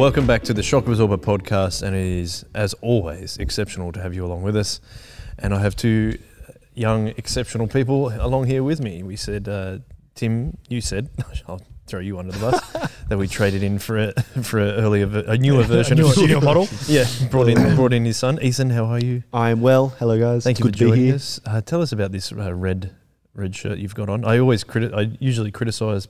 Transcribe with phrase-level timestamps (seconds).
[0.00, 4.14] welcome back to the Shock Absorber podcast, and it is, as always, exceptional to have
[4.14, 4.80] you along with us.
[5.38, 6.18] And I have two
[6.72, 9.02] young, exceptional people along here with me.
[9.02, 9.80] We said, uh,
[10.14, 11.10] Tim, you said,
[11.48, 12.70] I'll throw you under the bus,
[13.10, 16.16] that we traded in for a for a earlier, ver- a newer version newer- of
[16.16, 16.66] newer model?
[16.86, 18.70] Yeah, brought in brought in his son, Ethan.
[18.70, 19.22] How are you?
[19.34, 19.88] I'm well.
[19.98, 20.44] Hello, guys.
[20.44, 21.14] Thank you Good for to be joining here.
[21.16, 21.40] us.
[21.44, 22.96] Uh, tell us about this uh, red
[23.34, 24.24] red shirt you've got on.
[24.24, 26.08] I always criti- I usually criticise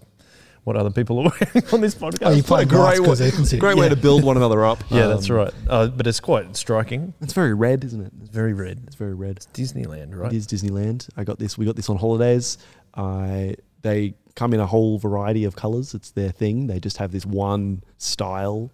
[0.65, 1.23] what other people are
[1.55, 2.19] wearing on this podcast.
[2.23, 3.61] Oh, you play What a great great way- Ethan's here.
[3.61, 4.83] Great way to build one another up.
[4.91, 5.55] yeah, that's Um, right.
[5.69, 7.15] Uh, but it's quite striking.
[7.21, 8.13] It's very red, isn't it?
[8.21, 8.83] It's very red.
[8.87, 9.37] It's very red.
[9.39, 10.33] It's Disneyland, right?
[10.33, 11.09] It is Disneyland.
[11.17, 11.57] I got this.
[11.59, 12.59] We got this on holidays.
[12.95, 15.95] I they come in a whole variety of colors.
[15.95, 16.67] It's their thing.
[16.67, 18.71] They just have this one style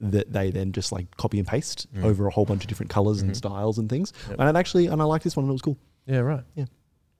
[0.00, 2.04] that they then just like copy and paste Mm.
[2.04, 3.22] over a whole bunch of different colors Mhm.
[3.28, 4.12] and styles and things.
[4.30, 4.38] Yep.
[4.38, 5.44] And it actually, and I like this one.
[5.44, 5.76] and It was cool.
[6.06, 6.44] Yeah, right.
[6.54, 6.66] Yeah,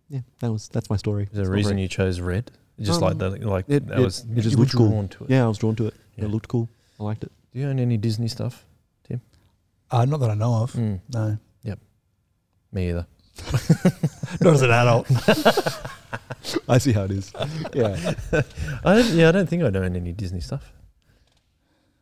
[0.09, 0.20] yeah.
[0.41, 1.24] that was that's my story.
[1.24, 2.51] Is there a reason very- you chose red?
[2.80, 4.88] Just Um, like that, like it- that it- was it just you were looked cool.
[4.88, 5.30] drawn to it.
[5.30, 5.95] Yeah, I was drawn to it.
[6.16, 6.24] Yeah.
[6.26, 6.68] It looked cool.
[7.01, 7.32] I liked it.
[7.52, 8.65] Do you own any Disney stuff?
[9.04, 9.21] Tim?
[9.90, 10.73] Uh, not that I know of.
[10.74, 11.79] Mm, No, Yep.
[12.73, 13.06] me either.
[14.40, 15.06] not as an adult.
[16.68, 17.32] I see how it is.
[17.74, 18.15] Yeah.
[18.84, 20.73] I don't, yeah, I don't think I own any Disney stuff.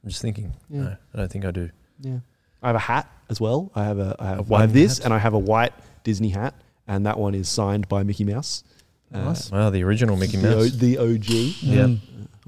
[0.03, 0.53] I'm just thinking.
[0.71, 0.81] Yeah.
[0.83, 1.71] No, I don't think I do.
[2.01, 2.19] Yeah.
[2.63, 3.71] I have a hat as well.
[3.75, 5.05] I have a I have, I white have this hat?
[5.07, 5.73] and I have a white
[6.05, 6.55] Disney hat
[6.87, 8.63] and that one is signed by Mickey Mouse.
[9.13, 9.51] Uh, Nice.
[9.51, 10.73] Wow, the original Mickey the, O- Mouse.
[10.73, 11.29] the OG,
[11.63, 11.83] Yeah.
[11.85, 11.99] Mm.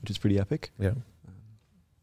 [0.00, 0.70] which is pretty epic.
[0.78, 0.92] yeah.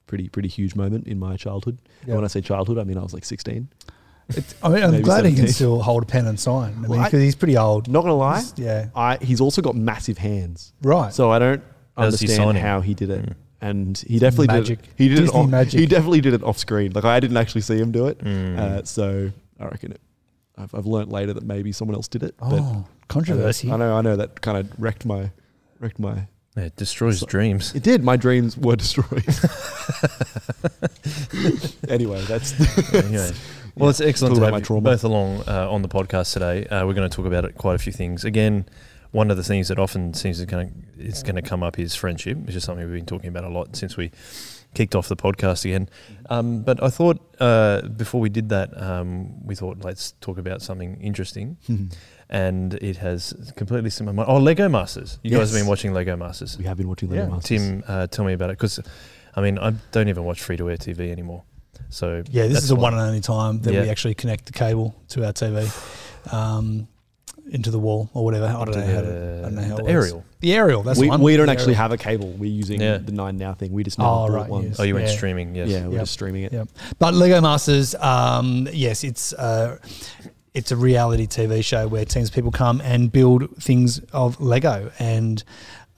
[0.07, 1.79] Pretty pretty huge moment in my childhood.
[2.01, 2.15] And Yeah.
[2.15, 3.67] when I say childhood, I mean I was like 16.
[4.29, 5.53] It's, I mean, I'm Maybe glad he can 17.
[5.53, 6.73] still hold a pen and sign.
[6.73, 7.87] I mean, Well, I- because he's pretty old.
[7.87, 11.11] Not gonna lie, He's- yeah, I he's also got massive hands, right.
[11.13, 11.61] so I don't
[11.97, 12.61] How's he understand signing?
[12.61, 13.25] how he did it.
[13.25, 13.33] Mm.
[13.61, 14.81] And he definitely Magic.
[14.81, 14.87] did.
[14.89, 15.43] It, he did Disney it.
[15.43, 15.79] Off, magic.
[15.79, 16.91] He definitely did it off screen.
[16.93, 18.19] Like I didn't actually see him do it.
[18.19, 18.57] Mm.
[18.59, 20.01] Uh, so I reckon it.
[20.57, 22.35] I've, I've learnt later that maybe someone else did it.
[22.37, 23.71] But oh, controversy.
[23.71, 25.31] I know, I know that kind of wrecked my,
[25.79, 26.27] wrecked my.
[26.57, 27.75] It destroys So- dreams.
[27.75, 28.03] It did.
[28.03, 29.25] My dreams were destroyed.
[31.89, 33.31] anyway, that's anyway.
[33.77, 34.81] Well, it's excellent Talk to have my you trauma.
[34.89, 36.65] both along uh, on the podcast today.
[36.67, 38.23] Uh, we're going to talk about it quite a few things.
[38.23, 38.65] Again,
[39.11, 41.77] one of the things that often seems to kind of is going to come up
[41.77, 44.11] is friendship, which is something we've been talking about a lot since we
[44.75, 45.89] kicked off the podcast again.
[46.29, 50.61] Um, but I thought uh, before we did that, um, we thought let's talk about
[50.61, 51.57] something interesting,
[52.29, 54.25] and it has completely similar.
[54.27, 55.19] Oh, Lego Masters!
[55.23, 56.57] You guys have been watching Lego Masters.
[56.57, 57.47] we have been watching Lego Yeah, Masters.
[57.61, 58.79] Tim, uh, tell me about it because,
[59.35, 61.43] I mean, I don't even watch free to air TV anymore.
[61.89, 63.81] So yeah, this is the one and only time that Yeah.
[63.83, 65.69] we actually connect the cable to our TV
[66.33, 66.87] um,
[67.51, 68.45] into the wall or whatever.
[68.47, 69.37] I don't know how to.
[69.39, 70.25] I don't know how the it aerial.
[70.39, 70.81] The aerial.
[70.83, 71.21] That's we, one.
[71.21, 71.81] we don't The actually aerial.
[71.83, 72.31] have a cable.
[72.31, 72.97] We're using Yeah.
[72.97, 73.71] the Nine Now thing.
[73.71, 74.65] We just now Oh, bought right, ones.
[74.69, 74.79] yes.
[74.79, 75.13] Oh, you went Yeah.
[75.13, 75.69] streaming, yes.
[75.69, 76.01] Yeah, we're Yep.
[76.01, 76.53] just streaming it.
[76.53, 76.69] Yep.
[76.97, 79.77] But Lego Masters, um, yes, it's uh,
[80.55, 84.89] it's a reality TV show where teams of people come and build things of Lego.
[84.97, 85.43] And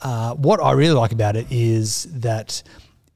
[0.01, 2.63] uh, what I really like about it is that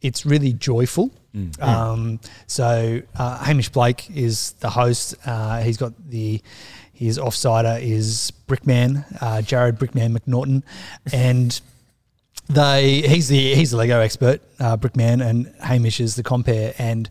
[0.02, 1.12] it's really joyful.
[1.35, 1.62] Mm.
[1.62, 5.16] Um, so uh, Hamish Blake is the host.
[5.25, 6.41] Uh, he's got the
[6.94, 10.62] his offsider is Brickman, uh, Jared Brickman McNaughton,
[11.12, 11.59] and
[12.47, 17.09] they he's the he's the Lego expert, uh, Brickman, and Hamish is the compare, and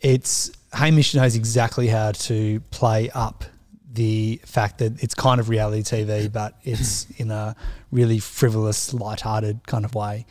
[0.00, 3.44] it's Hamish knows exactly how to play up
[3.94, 7.56] the fact that it's kind of reality TV, but it's in a
[7.90, 10.26] really frivolous, light-hearted kind of way,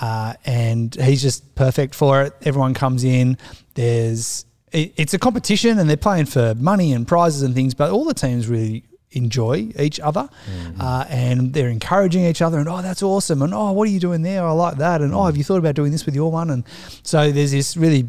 [0.00, 2.32] uh, and he's just perfect for it.
[2.42, 3.36] Everyone comes in.
[3.74, 7.90] There's it, it's a competition, and they're playing for money and prizes and things, but
[7.90, 10.28] all the teams really enjoy each other
[10.80, 13.98] uh, and they're encouraging each other and oh that's awesome and oh what are you
[13.98, 16.30] doing there I like that and oh have you thought about doing this with your
[16.30, 16.62] one and
[17.02, 18.06] so there's this really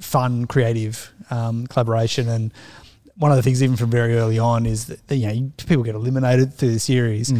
[0.00, 2.52] fun creative um, collaboration and
[3.18, 5.94] one of the things even from very early on is that you know people get
[5.94, 7.32] eliminated through the series.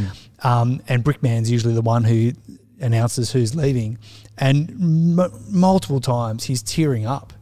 [0.43, 2.33] Um, and Brickman's usually the one who
[2.81, 3.99] announces who's leaving.
[4.39, 7.33] And m- multiple times he's tearing up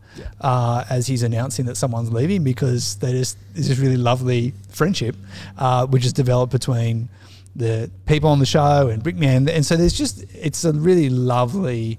[0.40, 5.16] uh, as he's announcing that someone's leaving because they just there's this really lovely friendship
[5.58, 7.08] uh, which is developed between
[7.56, 11.98] the people on the show and Brickman, and so there's just it's a really lovely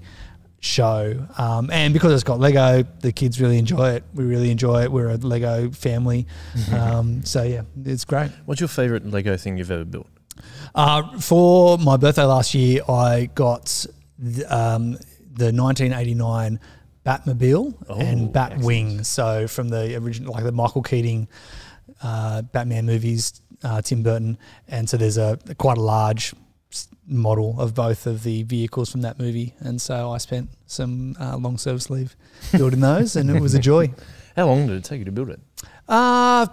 [0.66, 4.04] show, um, and because it's got Lego, the kids really enjoy it.
[4.14, 4.92] We really enjoy it.
[4.92, 6.26] We're a Lego family,
[6.72, 8.30] um, so yeah, it's great.
[8.44, 10.08] What's your favorite Lego thing you've ever built?
[10.74, 13.86] Uh, for my birthday last year, I got
[14.18, 14.92] the, um,
[15.32, 16.60] the 1989
[17.04, 19.06] Batmobile Oh, and Batwing.
[19.06, 21.28] So from the original, like the Michael Keaton
[22.02, 24.36] uh, Batman movies, uh, Tim Burton,
[24.68, 26.34] and so there's a quite a large
[27.06, 31.36] model of both of the vehicles from that movie, and so I spent some uh,
[31.36, 32.16] long service leave
[32.52, 33.92] building those, and it was a joy.
[34.36, 35.40] How long did it take you to build it?
[35.88, 36.46] Uh,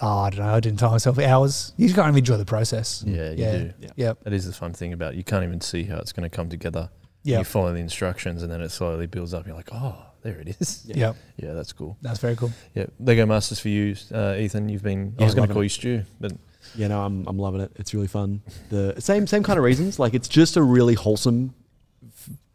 [0.00, 0.54] oh, I don't know.
[0.54, 1.72] I didn't tell myself hours.
[1.76, 3.04] You can't of enjoy the process.
[3.06, 3.52] Yeah, you yeah.
[3.58, 3.72] do.
[3.80, 3.88] Yeah.
[3.96, 4.24] Yep.
[4.24, 5.16] That is the fun thing about it.
[5.16, 6.88] You can't even see how it's going to come together.
[7.22, 7.38] Yeah.
[7.38, 9.46] You follow the instructions and then it slowly builds up.
[9.46, 10.84] You're like, oh, there it is.
[10.86, 10.96] Yeah.
[10.96, 11.98] Yep, Yeah, that's cool.
[12.00, 12.50] that's very cool.
[12.74, 14.70] Yeah, Lego Masters for you, uh, Ethan.
[14.70, 15.14] You've been.
[15.18, 15.66] I was going to call it.
[15.66, 16.32] you Stu, but
[16.74, 17.72] Yeah, no, I'm I'm loving it.
[17.76, 18.42] It's really fun.
[18.70, 19.98] The same same kind of reasons.
[19.98, 21.54] Like it's just a really wholesome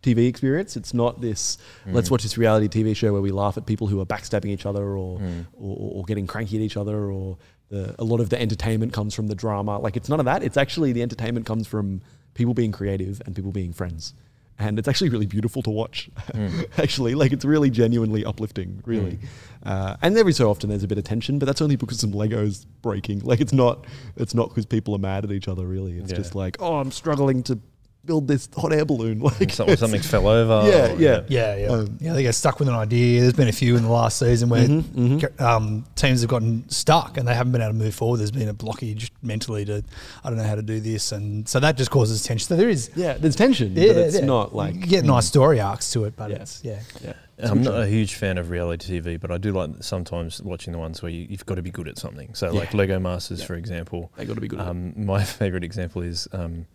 [0.01, 0.77] TV experience.
[0.77, 1.57] It's not this
[1.87, 2.11] let's Mm.
[2.11, 4.83] watch this reality TV show where we laugh at people who are backstabbing each other
[4.95, 5.45] or Mm.
[5.53, 7.37] or, or getting cranky at each other or
[7.69, 9.79] the, a lot of the entertainment comes from the drama.
[9.79, 10.43] Like it's none of that.
[10.43, 12.01] It's actually the entertainment comes from
[12.35, 14.13] people being creative and people being friends.
[14.57, 16.09] And it's actually really beautiful to watch.
[16.33, 16.67] Mm.
[16.77, 19.17] actually, like it's really genuinely uplifting, really.
[19.65, 22.11] Uh, and every so often there's a bit of tension, but that's only because some
[22.11, 23.19] Legos breaking.
[23.21, 23.85] Like it's not,
[24.15, 25.65] it's not because people are mad at each other.
[25.65, 26.17] Really, it's Yeah.
[26.17, 27.59] just like, oh, I'm struggling to
[28.05, 29.19] build this hot air balloon.
[29.19, 30.69] Like something, something fell over.
[30.69, 31.21] Yeah, or- yeah.
[31.27, 32.13] Yeah, yeah, Um, yeah.
[32.13, 33.21] They get stuck with an idea.
[33.21, 35.41] There's been a few in the last season where Mhm, mhm.
[35.41, 38.17] Um, teams have gotten stuck and they haven't been able to move forward.
[38.17, 39.83] There's been a blockage mentally to
[40.23, 42.47] I don't know how to do this, and so that just causes tension.
[42.47, 44.25] So there is, Yeah, there's tension, yeah, but it's yeah.
[44.25, 46.35] not like you get nice story arcs to it, but Yeah.
[46.37, 47.13] it's yeah, Yeah.
[47.37, 50.79] I'm not a huge fan of reality TV, but I do like sometimes watching the
[50.79, 52.33] ones where you, you've got to be good at something.
[52.33, 53.45] So, like Lego Masters, Yeah.
[53.47, 54.09] for example.
[54.15, 54.59] They got to be good.
[54.61, 54.69] at it.
[54.69, 56.65] Um, my favorite example is um,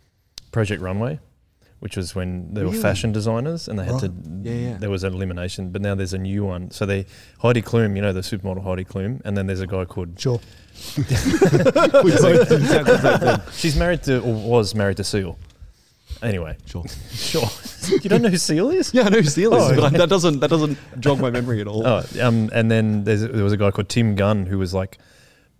[0.53, 1.21] Project Runway,
[1.81, 4.13] which was when they were fashion designers and they had to.
[4.43, 4.77] Yeah, yeah.
[4.79, 6.71] There was an elimination, but now there's a new one.
[6.71, 7.07] So they
[7.41, 10.19] Heidi Klum, you know, the supermodel Heidi Klum, and then there's a guy called.
[10.21, 10.41] sure.
[10.97, 13.43] We both exactly the.
[13.53, 15.39] She's married to or was married to Seal.
[16.23, 16.85] Anyway, Sure.
[17.11, 17.49] sure.
[18.03, 18.93] you don't know who Seal is?
[18.93, 19.97] Yeah, I know who Seal is, Oh, but I, okay.
[19.99, 21.87] that doesn't that doesn't jog my memory at all.
[21.87, 24.99] Oh, um, and then there's, there was a guy called Tim Gunn who was like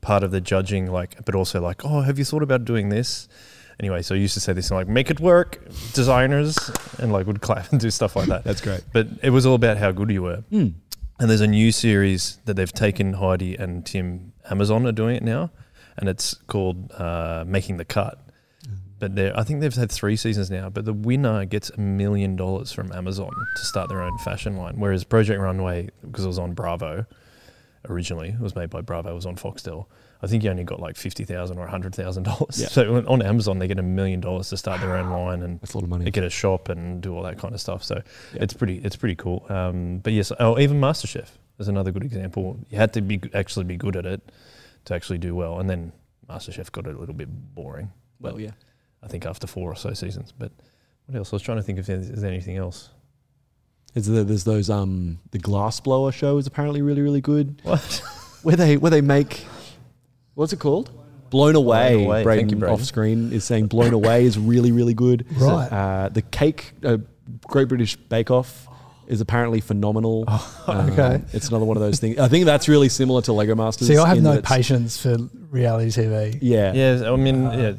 [0.03, 3.27] part of the judging, like, but also like, oh, have you thought about doing this?
[3.81, 5.59] Anyway, so I used to say this, like, make it work,
[5.95, 6.55] designers,
[6.99, 8.45] and like would clap and do stuff like that.
[8.45, 8.83] That's great.
[8.93, 10.45] But it was all about how good you were.
[10.53, 10.75] Mm.
[11.19, 15.23] And there's a new series that they've taken Heidi and Tim Amazon are doing it
[15.23, 15.51] now,
[15.97, 18.21] and it's called uh, Making the Cut.
[18.99, 20.69] But I think they've had three seasons now.
[20.69, 24.75] But the winner gets a million dollars from Amazon to start their own fashion line.
[24.77, 27.07] Whereas Project Runway, because it was on Bravo
[27.89, 29.87] originally, it was made by Bravo, it was on Foxtel.
[30.23, 32.57] I think you only got like fifty thousand or hundred thousand dollars.
[32.73, 35.61] So on- on Amazon, they get a million dollars to start their own line and
[35.61, 36.05] That's a lot of money.
[36.05, 37.83] they get a shop and do all that kind of stuff.
[37.85, 38.03] So
[38.35, 38.43] Yeah.
[38.43, 39.47] it's pretty it's pretty cool.
[39.49, 41.29] Um, but yes, oh, even MasterChef
[41.59, 42.59] is another good example.
[42.71, 44.21] You had to be actually be good at it
[44.87, 45.93] to actually do well, and then
[46.29, 47.91] MasterChef got a little bit boring.
[48.21, 48.53] Well, yeah.
[49.03, 50.33] I think after four or so seasons.
[50.37, 50.53] But
[51.07, 51.33] what else?
[51.33, 52.91] I was trying to think if there's, is there anything else.
[53.95, 57.83] Is there, there's those um the glass blower show is apparently really really good What?
[58.43, 59.45] where they where they make
[60.35, 60.91] what's it called
[61.31, 62.17] blown away, Blown Away.
[62.17, 62.75] Thank Braden, you, Braden.
[62.75, 65.67] off screen is saying blown away is really really good Right.
[65.73, 66.99] uh, the cake uh,
[67.47, 68.67] Great British Bake Off
[69.07, 70.25] is apparently phenomenal
[70.67, 71.23] Um, okay.
[71.33, 73.97] it's another one of those things I think that's really similar to Lego Masters See,
[73.97, 75.17] I have no patience for
[75.51, 76.39] reality TV.
[76.43, 77.77] yeah, Yeah, I mean, Uh,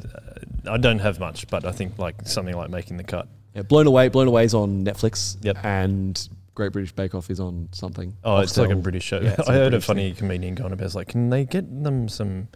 [0.64, 3.28] yeah, I don't have much, but I think like something like making the cut.
[3.54, 5.58] Yeah, blown away blown away is on Netflix Yep.
[5.64, 9.20] and Great British Bake Off is on something Oh, it's like a British show.
[9.20, 10.84] Yeah, I heard a British funny comedian going about.
[10.84, 12.48] It's like, can they get them some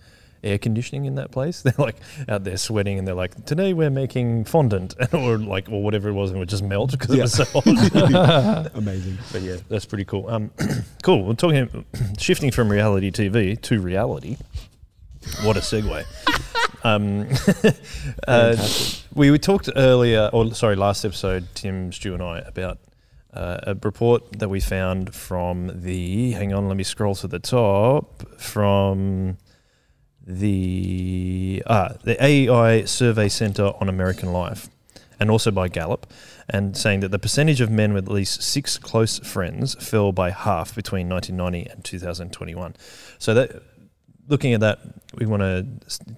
[0.44, 1.62] air conditioning in that place?
[1.62, 1.96] They're like
[2.28, 6.12] out there sweating, and they're like, today we're making fondant, or like, or whatever it
[6.12, 8.70] was, and it would just melt because it was so hot.
[8.74, 10.28] amazing but yeah, that's pretty cool.
[10.28, 10.50] Um,
[11.02, 11.24] cool.
[11.24, 11.86] We're talking,
[12.18, 14.36] shifting from reality TV to reality.
[15.42, 16.04] What a segue.
[16.84, 17.22] um,
[18.28, 19.04] uh, Fantastic.
[19.14, 22.78] we, we talked earlier, or sorry, last episode, Tim, Stu, and I about
[23.36, 26.32] uh, a report that we found from the.
[26.32, 28.40] Hang on, let me scroll to the top.
[28.40, 29.38] From
[30.26, 34.68] the ah, the AEI Survey Center on American Life,
[35.20, 36.12] and also by Gallup,
[36.48, 40.30] and saying that the percentage of men with at least six close friends fell by
[40.30, 42.74] half between 1990 and 2021.
[43.18, 43.62] So that
[44.28, 44.80] looking at that,
[45.14, 45.66] we want to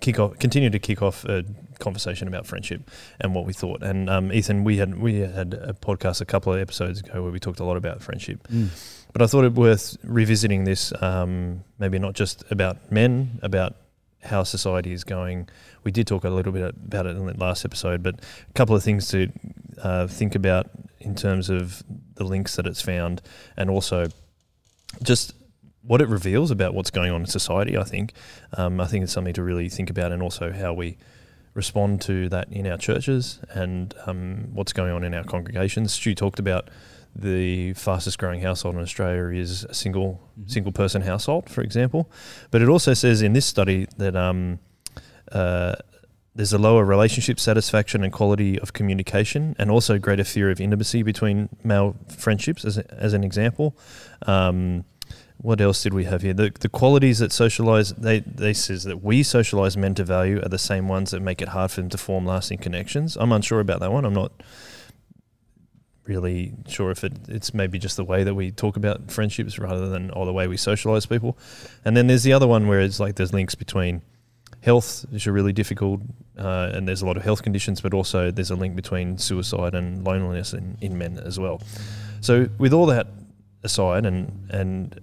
[0.00, 1.44] kick off, continue to kick off a
[1.78, 3.82] conversation about friendship and what we thought.
[3.82, 7.32] And um, Ethan, we had we had a podcast a couple of episodes ago where
[7.32, 8.47] we talked a lot about friendship.
[8.49, 8.68] Mm.
[9.12, 13.75] But I thought it worth revisiting this, um, maybe not just about men, about
[14.23, 15.49] how society is going.
[15.85, 18.76] We did talk a little bit about it in the last episode, but a couple
[18.76, 19.32] of things to
[19.82, 20.70] uh, think about
[21.00, 21.82] in terms of
[22.14, 23.23] the links that it's found,
[23.56, 24.08] and also
[25.02, 25.35] just
[25.82, 27.78] what it reveals about what's going on in society.
[27.78, 28.12] I think,
[28.56, 30.99] um, I think it's something to really think about, and also how we
[31.59, 35.93] respond to that in our churches and um, what's going on in our congregations.
[35.93, 36.71] Stu talked about
[37.15, 40.11] the fastest growing household in Australia is a single
[40.41, 40.50] Mhm.
[40.50, 42.03] single person household, for example.
[42.53, 44.61] But it also says in this study that um,
[45.33, 45.75] uh,
[46.37, 51.03] there's a lower relationship satisfaction and quality of communication, and also greater fear of intimacy
[51.03, 53.77] between male friendships, as, a, as an example.
[54.27, 54.85] Um,
[55.38, 56.35] what else did we have here?
[56.35, 60.49] The, the qualities that socialize, they, they says that we socialize men to value are
[60.49, 63.16] the same ones that make it hard for them to form lasting connections.
[63.16, 64.04] I'm unsure about that one.
[64.04, 64.33] I'm not
[66.04, 69.88] really sure if it, it's maybe just the way that we talk about friendships rather
[69.88, 71.38] than or the way we socialize people.
[71.85, 74.02] And then there's the other one where it's like there's links between
[74.61, 76.00] health, which are really difficult,
[76.37, 79.75] uh, and there's a lot of health conditions, but also there's a link between suicide
[79.75, 81.61] and loneliness in, in men as well.
[82.21, 83.07] So with all that
[83.62, 85.00] aside, and and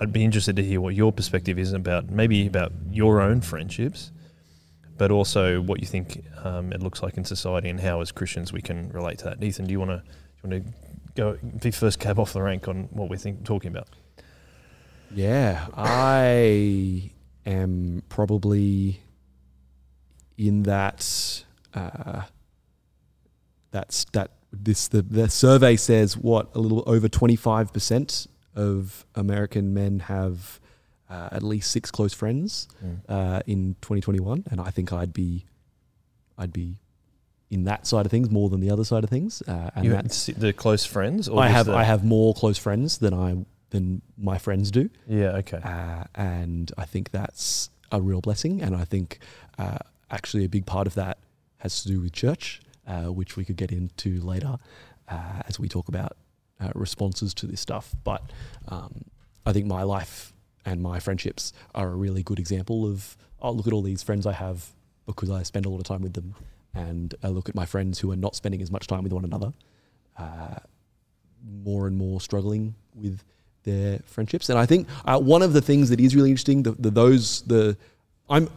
[0.00, 4.12] I'd be interested to hear what your perspective is about maybe about your own friendships,
[4.96, 8.52] but also what you think um, it looks like in society and how as Christians
[8.52, 9.42] we can relate to that.
[9.42, 10.02] Ethan, do you want to
[10.44, 10.72] want to
[11.16, 13.88] go be first cab off the rank on what we're think, talking about?
[15.14, 17.10] Yeah, I
[17.44, 19.00] am probably
[20.36, 21.44] in that.
[21.74, 22.22] Uh,
[23.70, 24.30] that's that.
[24.50, 28.26] This the the survey says what a little over twenty five percent
[28.58, 30.60] of American men have
[31.08, 32.98] uh, at least six close friends Mm.
[33.08, 35.46] uh, in 2021, and I think I'd be,
[36.36, 36.76] I'd be
[37.50, 39.42] in that side of things more than the other side of things.
[39.48, 42.58] Uh, and You that's the close friends, or I have the- I have more close
[42.58, 48.00] friends than I than my friends do, yeah okay uh, and I think that's a
[48.00, 48.62] real blessing.
[48.62, 49.18] And I think
[49.58, 49.78] uh,
[50.10, 51.16] actually a big part of that
[51.58, 54.56] has to do with church, uh, which we could get into later
[55.08, 56.16] uh, as we talk about
[56.60, 57.94] uh, responses to this stuff.
[58.04, 58.22] But
[58.68, 59.04] um,
[59.46, 60.32] I think my life
[60.64, 64.26] and my friendships are a really good example of oh look at all these friends
[64.26, 64.66] I have
[65.06, 66.34] because I spend a lot of time with them,
[66.74, 69.24] and I look at my friends who are not spending as much time with one
[69.24, 69.52] another,
[70.18, 70.56] uh,
[71.64, 73.22] more and more struggling with
[73.62, 74.48] their friendships.
[74.50, 77.42] And I think uh, one of the things that is really interesting, the, the those
[77.42, 77.76] the
[78.28, 78.50] I'm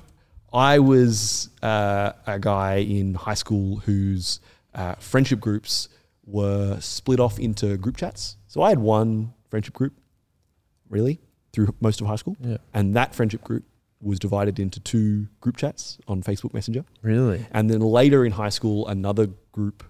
[0.53, 4.41] I was uh, a guy in high school whose
[4.75, 5.87] uh, friendship groups
[6.25, 8.37] were split off into group chats.
[8.47, 9.93] So I had one friendship group,
[10.89, 11.19] really,
[11.53, 13.63] through most of high school, yeah and that friendship group
[14.01, 16.83] was divided into two group chats on Facebook Messenger.
[17.03, 19.83] really And then later in high school, another group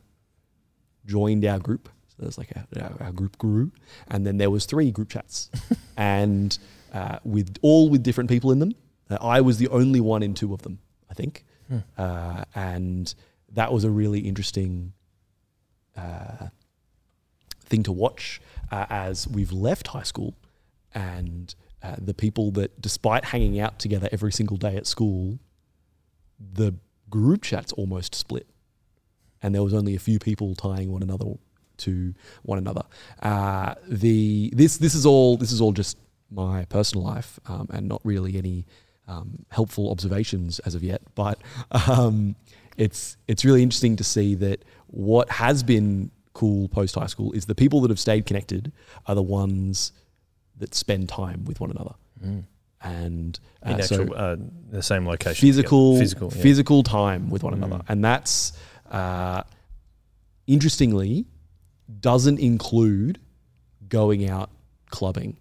[1.05, 1.89] joined our group.
[2.09, 3.71] So there's like our, our, group grew,
[4.09, 5.49] and then there was three group chats,
[5.97, 6.57] and
[6.93, 8.73] uh, with all with different people in them.
[9.09, 11.77] Uh, I was the only one in two of them, I think, Hmm.
[11.97, 13.13] uh, and
[13.53, 14.91] that was a really interesting
[15.97, 16.47] uh,
[17.65, 20.35] thing to watch uh, as we've left high school,
[20.93, 25.39] and uh, the people that, despite hanging out together every single day at school,
[26.53, 26.73] the
[27.09, 28.47] group chats almost split,
[29.41, 31.25] and there was only a few people tying one another
[31.77, 32.83] to one another.
[33.21, 35.97] Uh, the this this is all this is all just
[36.29, 38.65] my personal life um, and not really any
[39.07, 41.01] um, helpful observations as of yet.
[41.15, 42.35] But um,
[42.77, 47.45] it's it's really interesting to see that what has been cool post high school is
[47.45, 48.71] the people that have stayed connected
[49.07, 49.91] are the ones
[50.57, 51.95] that spend time with one another.
[52.23, 52.43] Mm.
[52.83, 54.37] And uh, in so uh,
[54.69, 56.03] the same location physical together.
[56.03, 56.41] physical yeah.
[56.41, 57.89] physical time with one another Mm.
[57.89, 58.53] and that's
[58.89, 59.43] uh,
[60.47, 61.25] interestingly
[61.99, 63.19] doesn't include
[63.87, 64.49] going out
[64.89, 65.37] clubbing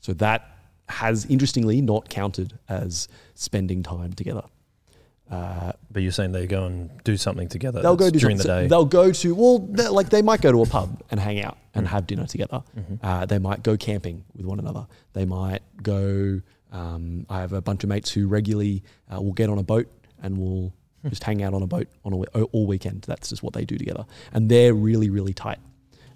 [0.00, 0.48] so that
[0.88, 4.44] has interestingly not counted as spending time together
[5.30, 8.54] uh, but you're saying they go and do something together they'll go do during something-
[8.56, 9.58] the day they'll go to well
[9.92, 11.90] like they might go to a pub and hang out and Mm.
[11.90, 12.98] have dinner together Mhm.
[13.02, 14.86] uh, they might go camping with one another.
[15.12, 16.40] They might go.
[16.72, 18.82] Um, I have a bunch of mates who regularly
[19.14, 19.86] uh, will get on a boat
[20.22, 21.08] and will Hmm.
[21.10, 23.02] just hang out on a boat on a, all weekend.
[23.06, 25.58] That's just what they do together, and they're really really tight.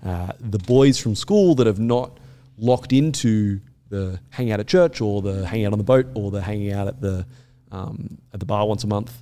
[0.04, 2.18] Uh, the boys from school that have not
[2.58, 6.30] locked into the hang out at church or the hanging out on the boat or
[6.30, 7.24] the hanging out at the
[7.72, 9.12] um, at the bar once a month.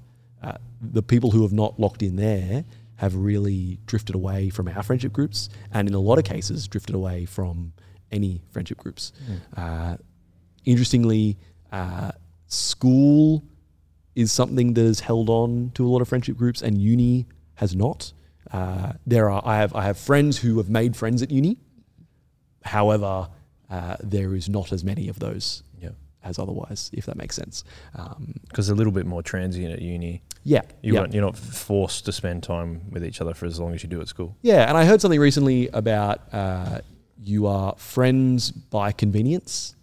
[0.42, 2.64] Uh, the people who have not locked in there
[2.97, 6.95] have really drifted away from our friendship groups, and in a lot of cases, drifted
[6.95, 7.73] away from
[8.12, 9.12] any friendship groups.
[9.57, 9.97] Uh,
[10.64, 11.38] interestingly,
[11.73, 12.11] uh,
[12.47, 13.45] school
[14.14, 17.75] is something that has held on to a lot of friendship groups, and uni has
[17.75, 18.12] not.
[18.52, 21.57] Uh, there are I have I have friends who have made friends at uni.
[22.64, 23.28] However,
[23.71, 25.62] uh, there is not as many of those
[26.22, 27.64] as otherwise, if that makes sense.
[27.94, 31.00] Um, because a little bit more transient at uni yeah, you yeah.
[31.00, 33.88] weren't, you're not forced to spend time with each other for as long as you
[33.88, 36.80] do at school Yeah, and I heard something recently about uh,
[37.22, 39.74] you are friends by convenience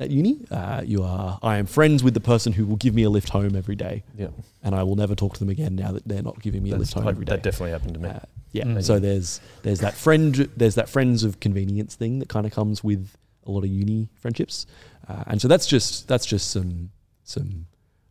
[0.00, 0.38] at uni.
[0.50, 1.38] Uh, you are.
[1.42, 4.04] I am friends with the person who will give me a lift home every day,
[4.16, 4.28] yeah
[4.62, 6.76] and I will never talk to them again now that they're not giving me a
[6.76, 7.32] lift home I- every day.
[7.32, 8.18] that definitely happened to me Uh,
[8.52, 8.64] yeah.
[8.64, 8.82] Mm.
[8.82, 12.82] So there's there's that friend there's that friends of convenience thing that kind of comes
[12.82, 13.16] with
[13.48, 14.66] a lot of uni friendships,
[15.08, 16.90] uh, and so that's just that's just some
[17.24, 17.66] some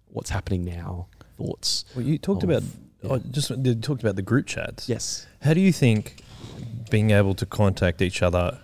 [0.08, 1.86] what's happening now thoughts.
[1.96, 2.64] well you talked of- about
[3.04, 3.14] yeah.
[3.14, 5.28] I just you talked about the group chats Yes.
[5.44, 6.24] How do you think
[6.90, 8.60] being able to contact each other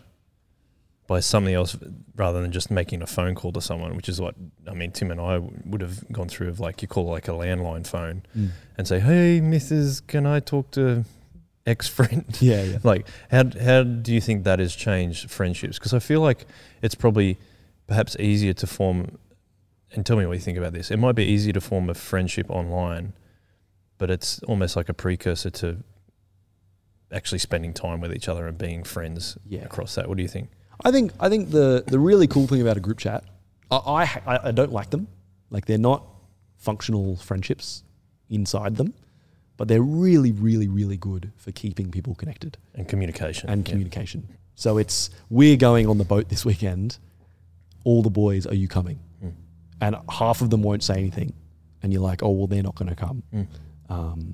[1.06, 1.75] by something else
[2.15, 4.36] rather than just making a phone call to someone, which is what
[4.68, 7.32] I mean, Tim and I would have gone through of like you call like a
[7.32, 8.50] landline phone Mm.
[8.77, 11.03] and say, "Hey, Mrs., can I talk to
[11.65, 12.25] ex friend.
[12.41, 12.77] Yeah, yeah.
[12.84, 15.77] Like, how how do you think that has changed friendships?
[15.79, 16.46] Because I feel like
[16.82, 17.38] it's probably
[17.88, 19.17] perhaps easier to form.
[19.96, 20.89] And tell me what you think about this.
[20.89, 23.13] It might be easier to form a friendship online,
[24.00, 25.84] but it's almost like a precursor to
[27.12, 29.62] actually spending time with each other and being friends Yeah.
[29.62, 30.08] across that.
[30.10, 30.50] What do you think?
[30.84, 33.24] I think I think the the really cool thing about a group chat,
[33.70, 35.08] I I, I don't like them.
[35.51, 36.03] Like they're not
[36.58, 37.84] functional friendships
[38.29, 38.93] inside them,
[39.58, 43.50] but they're really really really good for keeping people connected And communication.
[43.50, 43.72] and Yeah.
[43.72, 44.28] communication.
[44.56, 46.98] So it's we're going on the boat this weekend.
[47.86, 49.00] All the boys, are you coming?
[49.24, 49.34] Mm.
[49.82, 51.34] And half of them won't say anything,
[51.82, 53.24] and you're like, oh well, they're not going to come.
[53.34, 53.48] Mm.
[53.90, 54.34] Um,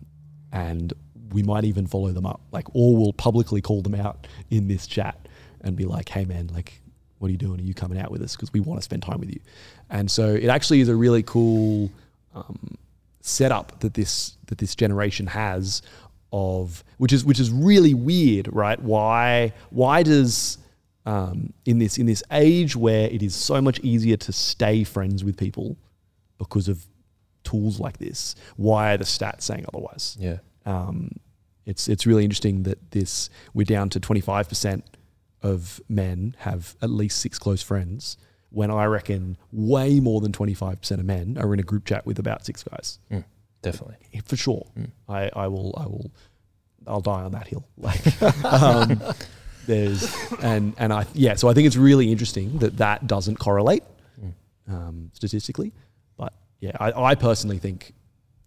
[0.52, 0.94] and
[1.32, 4.88] we might even follow them up, like, or we'll publicly call them out in this
[4.88, 5.28] chat
[5.62, 6.82] and be like, hey man, like,
[7.20, 7.60] what are you doing?
[7.60, 8.36] Are you coming out with us?
[8.36, 9.40] Because we want to spend time with you.
[9.90, 11.90] And so it actually is a really cool
[12.36, 12.76] um,
[13.22, 15.82] setup that this that this generation has
[16.32, 18.80] of which is which is really weird, right?
[18.82, 20.58] Why why does
[21.06, 25.24] um, in this in this age where it is so much easier to stay friends
[25.24, 25.78] with people
[26.38, 26.86] because of
[27.44, 30.18] tools like this, why are the stats saying otherwise?
[30.20, 30.38] Yeah.
[30.66, 31.12] um,
[31.66, 34.82] it's it's really interesting that this we're down to 25%
[35.42, 38.18] of men have at least six close friends
[38.52, 42.18] when I reckon way more than 25% of men are in a group chat with
[42.20, 43.24] about six guys Mm,
[43.62, 43.98] definitely.
[44.26, 44.90] for sure Mm.
[45.08, 46.12] I, I will I will
[46.88, 48.02] I'll die on that hill like
[48.46, 49.02] um,
[49.68, 50.04] there's
[50.42, 53.84] and and I yeah so I think it's really interesting that that doesn't correlate
[54.22, 54.34] Mm.
[54.74, 55.72] um, statistically
[56.18, 57.94] but yeah I, I personally think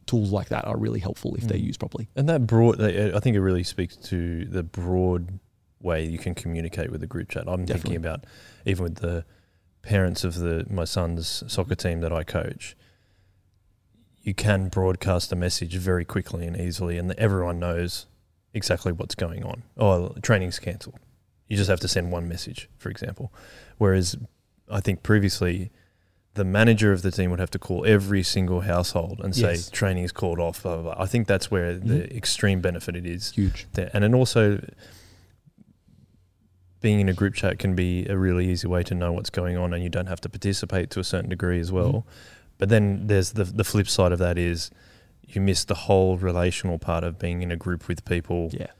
[0.06, 1.64] tools like that are really helpful if they're Mm.
[1.68, 5.38] used properly And that broad, I think it really speaks to the broad
[5.80, 7.44] way you can communicate with a group chat.
[7.46, 7.80] I'm Definitely.
[7.82, 8.24] thinking about
[8.66, 9.24] even with the
[9.82, 12.76] parents of the my son's soccer team that I coach.
[14.22, 18.06] You can broadcast a message very quickly and easily, and everyone knows
[18.54, 19.64] exactly what's going on.
[19.76, 21.00] Oh, training's cancelled.
[21.48, 23.32] You just have to send one message, for example.
[23.78, 24.16] Whereas
[24.70, 25.72] I think previously
[26.34, 29.68] the manager of the team would have to call every single household and say Yes.
[29.68, 30.62] training is called off.
[30.62, 31.02] Blah, blah, blah.
[31.02, 32.16] I think that's where the mm-hmm.
[32.16, 33.90] extreme benefit it is huge there.
[33.92, 34.64] And then also
[36.82, 39.56] being in a group chat can be a really easy way to know what's going
[39.56, 41.92] on and you don't have to participate to a certain degree as well.
[41.92, 42.04] Mhm.
[42.58, 44.70] But then there's the the flip side of that is
[45.26, 48.50] you miss the whole relational part of being in a group with people.
[48.52, 48.72] yeah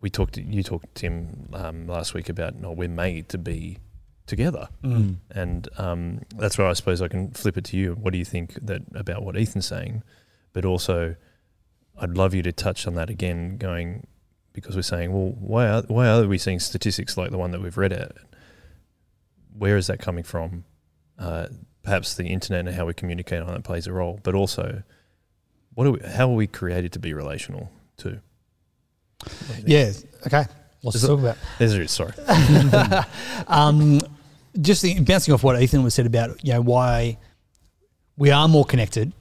[0.00, 3.78] We talked you talked Tim um, last week about no, we're made to be
[4.26, 4.68] together.
[4.82, 5.16] Mm.
[5.30, 7.92] And um, that's where I suppose I can flip it to you.
[7.94, 10.02] What do you think that about what Ethan's saying?
[10.52, 11.16] But also,
[11.98, 14.06] I'd love you to touch on that again, going
[14.54, 17.60] because we're saying, well, why are, why are we seeing statistics like the one that
[17.60, 18.16] we've read out?
[19.52, 20.64] Where is that coming from?
[21.18, 21.48] Uh,
[21.82, 24.82] perhaps the internet and how we communicate on it plays a role, but also,
[25.74, 28.20] what are we, how are we created to be relational too?
[29.18, 29.68] What do you think?
[29.68, 30.26] Yeah.
[30.26, 30.50] Okay.
[30.82, 31.36] Lots Is to talk about.
[31.58, 31.90] There's it.
[31.90, 32.12] Sorry.
[33.48, 34.00] um,
[34.60, 37.18] just the, bouncing off what Ethan was said about you know why
[38.16, 39.12] we are more connected,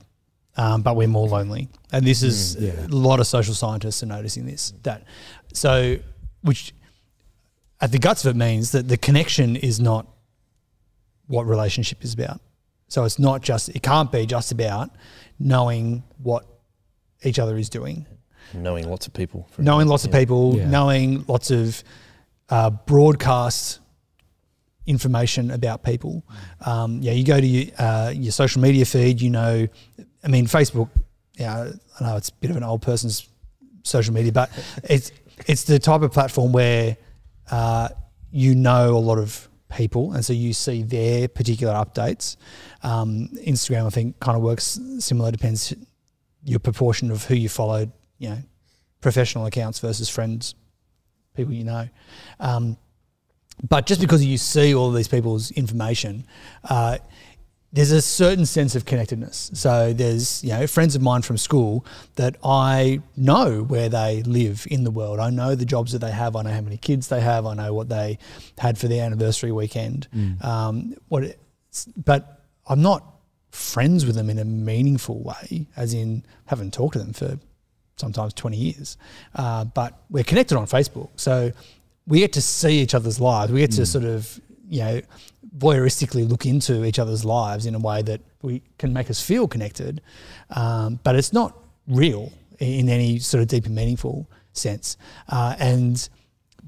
[0.57, 2.85] um, but we're more lonely, and this is Mm, yeah.
[2.87, 4.73] a lot of social scientists are noticing this.
[4.83, 5.03] That
[5.53, 5.97] so,
[6.41, 6.73] which
[7.81, 10.07] at the guts of it means that the connection is not
[11.27, 12.39] what relationship is about.
[12.87, 14.91] So it's not just it can't be just about
[15.39, 16.45] knowing what
[17.23, 18.05] each other is doing
[18.53, 19.47] Knowing lots of people.
[19.57, 19.89] knowing example.
[19.91, 20.69] lots of people, Yeah.
[20.69, 21.83] knowing lots of
[22.49, 23.79] uh, broadcast
[24.85, 26.23] information about people.
[26.65, 29.67] Um, yeah, you go to your, uh, your social media feed, you know,
[30.23, 30.89] I mean, Facebook,
[31.35, 33.27] yeah, I know it's a bit of an old person's
[33.83, 34.49] social media, but
[34.83, 35.11] it's,
[35.47, 36.97] it's the type of platform where
[37.51, 37.89] uh,
[38.31, 42.37] you know a lot of people, and so you see their particular updates.
[42.83, 45.31] Um, Instagram, I think, kind of works similar.
[45.31, 45.73] Depends
[46.43, 47.91] your proportion of who you followed.
[48.17, 48.37] You know,
[49.01, 50.55] professional accounts versus friends,
[51.35, 51.87] people you know.
[52.39, 52.77] Um,
[53.67, 56.25] but just because you see all these people's information,
[56.63, 56.97] uh,
[57.73, 59.49] there's a certain sense of connectedness.
[59.55, 64.67] So there's you know friends of mine from school that I know where they live
[64.69, 65.19] in the world.
[65.19, 66.35] I know the jobs that they have.
[66.35, 67.47] I know how many kids they have.
[67.47, 68.19] I know what they
[68.59, 70.07] had for their anniversary weekend.
[70.41, 71.39] Um, what, it,
[71.97, 73.03] but I'm not
[73.49, 77.39] friends with them in a meaningful way, as in haven't talked to them for
[77.95, 78.97] sometimes 20 years.
[79.33, 81.09] Uh, but we're connected on Facebook.
[81.15, 81.51] So
[82.05, 83.51] we get to see each other's lives.
[83.51, 85.01] We get to sort of, you know,
[85.57, 89.47] voyeuristically look into each other's lives in a way that we can make us feel
[89.47, 90.01] connected.
[90.49, 94.97] Um, but it's not real in any sort of deep and meaningful sense.
[95.29, 96.07] Uh, and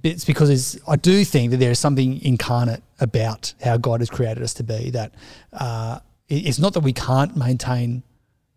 [0.04, 4.10] it's because it's, I do think that there is something incarnate about how God has
[4.10, 5.14] created us to be that
[5.54, 8.04] uh, it's not that we can't maintain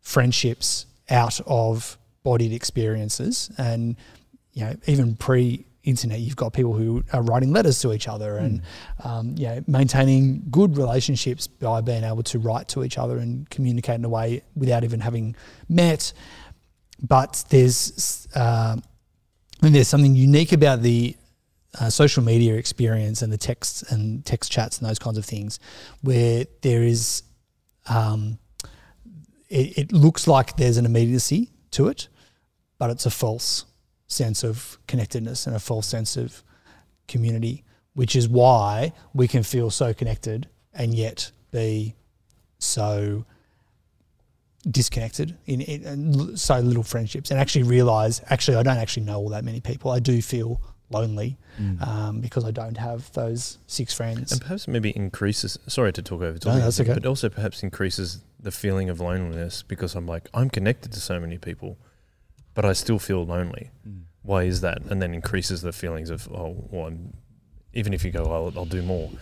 [0.00, 3.96] friendships out of bodied experiences and
[4.52, 8.36] you know, even pre internet, you've got people who are writing letters to each other
[8.36, 8.62] and,
[9.04, 13.48] um, you know, maintaining good relationships by being able to write to each other and
[13.50, 15.34] communicate in a way without even having
[15.68, 16.12] met.
[17.00, 18.76] But there's, uh,
[19.62, 21.16] and there's something unique about the
[21.80, 25.58] uh, social media experience and the texts and text chats and those kinds of things,
[26.02, 27.22] where there is,
[27.88, 28.38] um,
[29.48, 32.08] it, it looks like there's an immediacy to it,
[32.78, 33.64] but it's a false
[34.08, 36.42] sense of connectedness and a false sense of
[37.06, 41.94] community, which is why we can feel so connected and yet be
[42.58, 43.24] so
[44.68, 49.28] disconnected in, in, so little friendships and actually realize actually I don't actually know all
[49.30, 49.90] that many people.
[49.90, 51.36] I do feel lonely
[51.82, 54.32] um, because I don't have those six friends.
[54.32, 55.58] And perhaps maybe increases.
[55.66, 56.94] Sorry to talk over, No, that's okay.
[56.94, 61.20] But also perhaps increases the feeling of loneliness because I'm like I'm connected to so
[61.20, 61.76] many people,
[62.58, 63.70] but I still feel lonely.
[63.88, 64.00] Mm.
[64.22, 64.82] Why is that?
[64.90, 66.92] And then increases the feelings of oh, well,
[67.72, 69.12] even if you go, I'll, I'll do more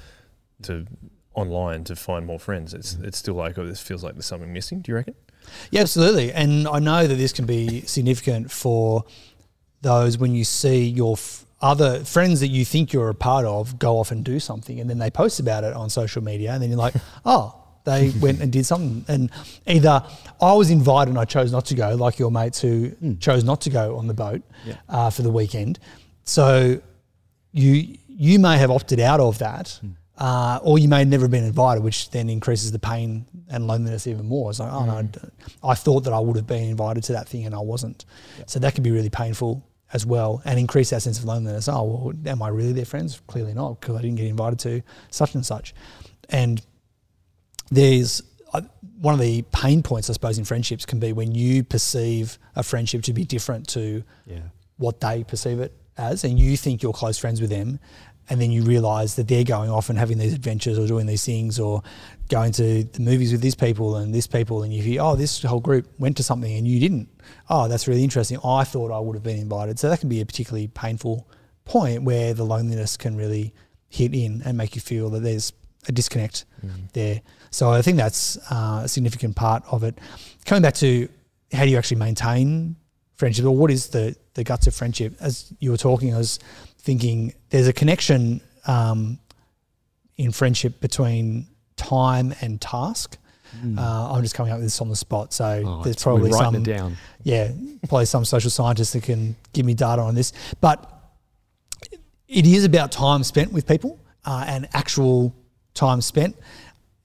[0.63, 0.87] to
[1.35, 2.73] online to find more friends.
[2.73, 3.05] It's mm.
[3.05, 4.81] it's still like oh, this feels like there's something missing.
[4.81, 5.17] Do you reckon?
[5.71, 6.33] Yeah, absolutely.
[6.33, 9.05] And I know that this can be significant for
[9.83, 13.79] those when you see your f- other friends that you think you're a part of
[13.79, 16.63] go off and do something and then they post about it on social media and
[16.63, 16.95] then you're like,
[17.27, 19.05] oh, they went and did something.
[19.09, 19.31] And
[19.67, 20.05] either
[20.41, 23.63] I was invited and I chose not to go, like your mates who chose not
[23.63, 24.77] to go on the boat Yeah.
[24.91, 25.79] uh, for the weekend.
[26.25, 26.81] So
[27.53, 29.79] you you may have opted out of that,
[30.19, 34.07] uh, or you may have never been invited, which then increases the pain and loneliness
[34.07, 34.51] even more.
[34.51, 35.07] It's like, oh no,
[35.63, 38.05] I thought that I would have been invited to that thing and I wasn't.
[38.47, 41.69] So that can be really painful as well, and increase that sense of loneliness.
[41.69, 43.21] Oh well, am I really their friends?
[43.29, 45.75] Clearly not, because I didn't get invited to such and such.
[46.31, 46.61] And
[47.71, 48.63] there's uh,
[49.01, 52.63] one of the pain points, I suppose, in friendships can be when you perceive a
[52.63, 54.39] friendship to be different to Yeah.
[54.79, 57.79] what they perceive it as, and you think you're close friends with them,
[58.29, 61.25] and then you realize that they're going off and having these adventures or doing these
[61.25, 61.83] things or
[62.29, 65.43] going to the movies with these people and this people, and you hear, oh, this
[65.43, 67.09] whole group went to something and you didn't.
[67.49, 68.39] Oh, that's really interesting.
[68.45, 69.79] I thought I would have been invited.
[69.79, 71.29] So that can be a particularly painful
[71.65, 73.55] point where the loneliness can really
[73.89, 75.53] hit in and make you feel that there's
[75.89, 76.45] a disconnect
[76.93, 77.21] there.
[77.51, 79.99] So I think that's uh, a significant part of it.
[80.45, 81.09] Coming back to
[81.53, 82.77] how do you actually maintain
[83.15, 85.15] friendship, or what is the the guts of friendship?
[85.21, 86.39] As you were talking, I was
[86.79, 89.19] thinking there's a connection um,
[90.17, 91.47] in friendship between
[91.77, 93.19] time and task.
[93.79, 95.67] Uh, I'm just coming up with this on the spot, so Mm.
[95.67, 96.55] Oh, there's probably some
[97.23, 97.51] yeah,
[97.89, 100.33] probably some social scientist that can give me data on this.
[100.61, 100.93] But
[102.29, 105.35] it is about time spent with people uh, and actual
[105.77, 106.37] time spent.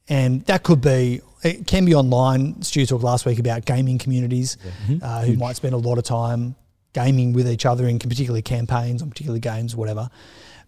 [0.10, 2.62] And that could be, it can be online.
[2.64, 4.58] Stu talked last week about gaming communities
[5.02, 6.56] uh, who might spend a lot of time
[6.94, 10.10] gaming with each other in particular campaigns on particular games, whatever,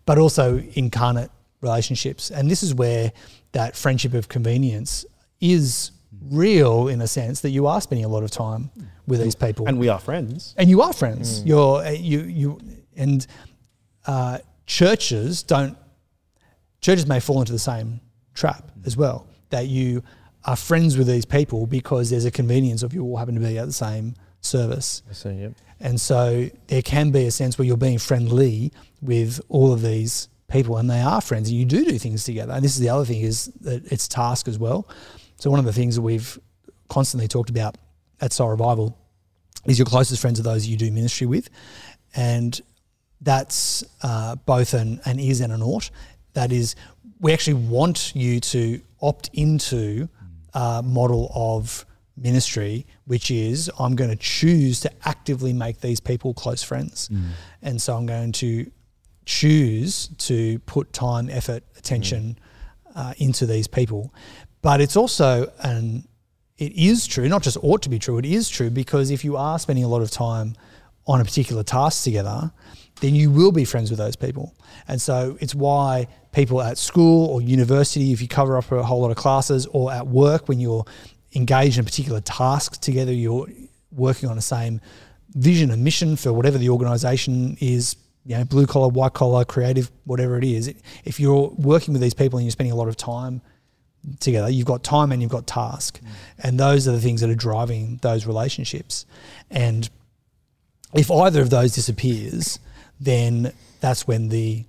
[0.06, 1.30] but also incarnate
[1.62, 2.32] relationships.
[2.32, 3.12] And this is where
[3.52, 5.06] that friendship of convenience
[5.42, 5.92] is
[6.30, 8.70] real in a sense that you are spending a lot of time
[9.08, 10.56] with these people And we are friends.
[10.58, 11.44] and you are friends.
[11.44, 12.60] You're uh, you you
[12.96, 13.28] and
[14.08, 15.78] uh, churches don't.
[16.84, 18.02] Churches may fall into the same
[18.36, 19.26] trap as well.
[19.50, 20.04] That you
[20.46, 23.58] are friends with these people because there's a convenience of you all happen to be
[23.58, 25.30] at the same service, I see.
[25.30, 25.54] Yep.
[25.80, 30.28] and so there can be a sense where you're being friendly with all of these
[30.50, 32.52] people, and they are friends, and you do do things together.
[32.52, 34.86] And this is the other thing is that it's task as well.
[35.38, 36.38] So one of the things that we've
[36.90, 37.78] constantly talked about
[38.20, 38.98] at Soul Revival
[39.66, 41.50] is your closest friends are those you do ministry with,
[42.14, 42.60] and
[43.22, 45.90] that's uh, both an, an is and an ought.
[46.34, 46.76] That is,
[47.20, 50.10] we actually want you to opt into
[50.54, 56.34] a model of ministry, which is I'm going to choose to actively make these people
[56.34, 57.30] close friends, mm.
[57.62, 58.72] and so I'm going to
[59.26, 62.38] choose to put time, effort, attention
[62.88, 62.92] mm.
[62.96, 64.14] uh, into these people.
[64.62, 66.08] But it's also an
[66.58, 69.36] it is true, not just ought to be true, it is true because if you
[69.38, 70.56] are spending a lot of time
[71.08, 72.52] on a particular task together,
[73.04, 74.56] then you will be friends with those people.
[74.88, 79.02] And so it's why people at school or university, if you cover up a whole
[79.02, 80.86] lot of classes, or at work when you're
[81.36, 83.48] engaged in a particular task together, you're
[83.92, 84.80] working on the same
[85.36, 89.92] vision and mission for whatever the organization is, you know, blue collar, white collar, creative,
[90.06, 90.74] whatever it is.
[91.04, 93.42] If you're working with these people and you're spending a lot of time
[94.20, 94.50] together.
[94.50, 96.08] You've got time and you've got task, mm.
[96.40, 99.06] and those are the things that are driving those relationships.
[99.50, 99.90] And
[100.94, 102.60] if either of those disappears,
[103.04, 104.66] then that's when the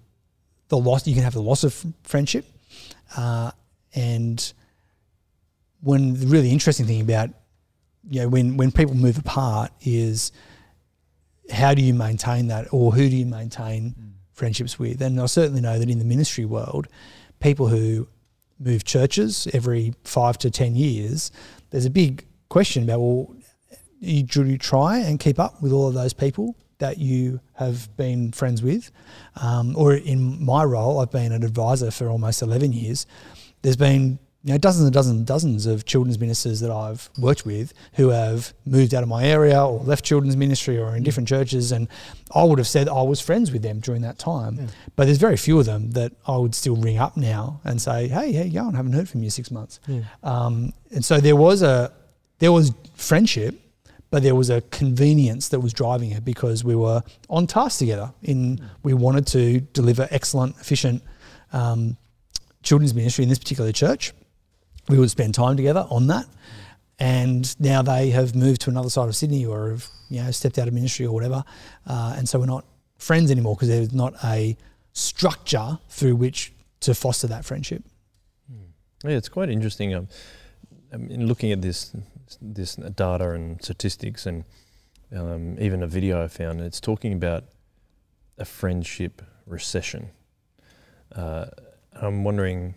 [0.68, 2.44] the loss you can have the loss of friendship,
[3.16, 3.50] uh,
[3.94, 4.52] and
[5.82, 7.30] when the really interesting thing about
[8.10, 10.32] you know when when people move apart is
[11.50, 13.94] how do you maintain that, or who do you maintain
[14.32, 15.00] friendships with?
[15.02, 16.88] And I certainly know that in the ministry world,
[17.40, 18.08] people who
[18.58, 21.30] move churches every five to ten years,
[21.70, 23.34] there's a big question about well,
[24.00, 27.94] you, do you try and keep up with all of those people that you have
[27.96, 28.90] been friends with?
[29.36, 33.06] Um, or in my role, I've been an advisor for almost 11 years.
[33.62, 37.46] There's been you know, dozens and dozens and dozens of children's ministers that I've worked
[37.46, 41.04] with who have moved out of my area or left children's ministry or in Mm.
[41.06, 41.72] different churches.
[41.72, 41.88] And
[42.34, 44.56] I would have said I was friends with them during that time.
[44.60, 44.66] Yeah.
[44.96, 48.08] But there's very few of them that I would still ring up now and say,
[48.08, 48.74] hey, how you going?
[48.74, 49.80] Haven't heard from you six months.
[49.88, 50.02] Yeah.
[50.22, 51.90] Um, and so there was a
[52.40, 53.58] there was friendship,
[54.14, 58.14] but there was a convenience that was driving it because we were on task together.
[58.22, 61.02] In we wanted to deliver excellent, efficient
[61.52, 61.96] um,
[62.62, 64.12] children's ministry in this particular church.
[64.88, 66.26] We would spend time together on that,
[67.00, 70.60] and now they have moved to another side of Sydney or have you know stepped
[70.60, 71.42] out of ministry or whatever,
[71.84, 72.64] uh, and so we're not
[72.98, 74.56] friends anymore because there's not a
[74.92, 77.82] structure through which to foster that friendship.
[79.02, 79.92] Yeah, it's quite interesting.
[79.92, 80.06] Um,
[80.92, 81.90] I mean, looking at this
[82.40, 84.44] this data and statistics, and
[85.14, 87.44] um, even a video I found, it's talking about
[88.38, 90.10] a friendship recession.
[91.14, 91.46] Uh,
[91.92, 92.74] I'm wondering.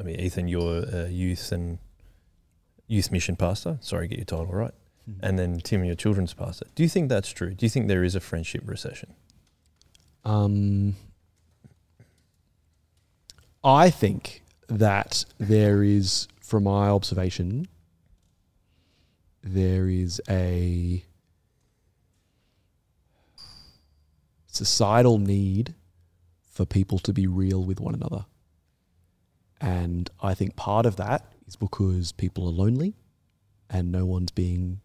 [0.00, 1.78] I mean, Ethan, you're a youth and
[2.86, 3.78] youth mission pastor.
[3.80, 4.72] Sorry, get your title right.
[5.20, 6.66] And then Tim, you're children's pastor.
[6.74, 7.54] Do you think that's true?
[7.54, 9.14] Do you think there is a friendship recession?
[10.24, 10.96] Um,
[13.64, 17.66] I think that there is, from my observation,
[19.42, 21.04] there is a
[24.46, 25.74] societal need
[26.50, 28.26] for people to be real with one another.
[29.60, 32.94] And I think part of that is because people are lonely
[33.70, 34.80] and no one's being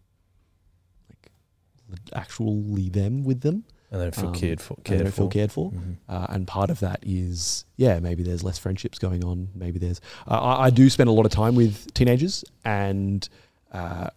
[1.88, 3.64] like actually them with them.
[3.90, 4.74] And they don't feel Um, cared for.
[4.74, 5.16] and Cared they don't for.
[5.22, 5.70] feel cared for.
[5.70, 5.96] Mhm.
[6.08, 9.48] Uh, and part of that is, yeah, maybe there's less friendships going on.
[9.54, 10.00] Maybe there's.
[10.26, 13.28] Uh, I, I do spend a lot of time with teenagers, and
[13.70, 14.10] uh,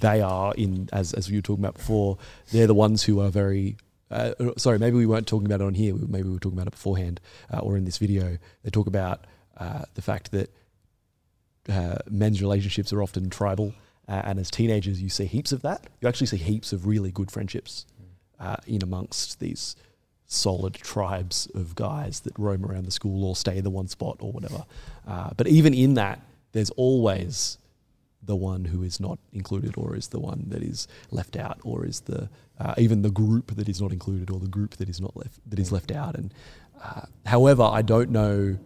[0.00, 2.18] they are in as as you were talking about before.
[2.52, 3.76] They're the ones who are very.
[4.08, 5.92] Uh, uh, sorry, maybe we weren't talking about it on here.
[5.94, 7.20] Maybe we were talking about it beforehand
[7.52, 8.38] uh, or in this video.
[8.62, 9.24] They talk about
[9.56, 10.50] uh, the fact that
[11.68, 13.74] uh, men's relationships are often tribal,
[14.08, 15.88] uh, and as teenagers, you see heaps of that.
[16.00, 17.86] You actually see heaps of really good friendships
[18.66, 19.74] in amongst these
[20.28, 24.18] solid tribes of guys that roam around the school or stay in the one spot
[24.20, 24.64] or whatever.
[25.36, 26.20] But even in that,
[26.52, 27.58] there's always
[28.26, 31.84] the one who is not included or is the one that is left out or
[31.84, 35.00] is the uh, even the group that is not included or the group that is
[35.00, 36.34] not left that is left out and
[36.82, 38.58] uh, however I don't know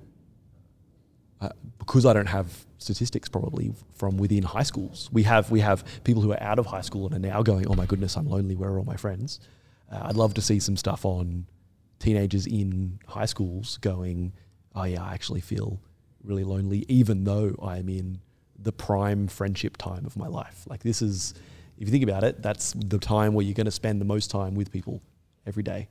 [1.40, 5.08] uh, because I don't have statistics probably from within high schools.
[5.12, 7.66] We have we have people who are out of high school and are now going,
[7.66, 8.56] "Oh my goodness, I'm lonely.
[8.56, 9.40] Where are all my friends?"
[9.90, 11.46] Uh, I'd love to see some stuff on
[11.98, 14.32] teenagers in high schools going,
[14.74, 15.80] "Oh yeah, I actually feel
[16.22, 18.20] really lonely, even though I am in
[18.62, 21.34] the prime friendship time of my life." Like this is,
[21.78, 24.30] if you think about it, that's the time where you're going to spend the most
[24.30, 25.00] time with people
[25.46, 25.88] every day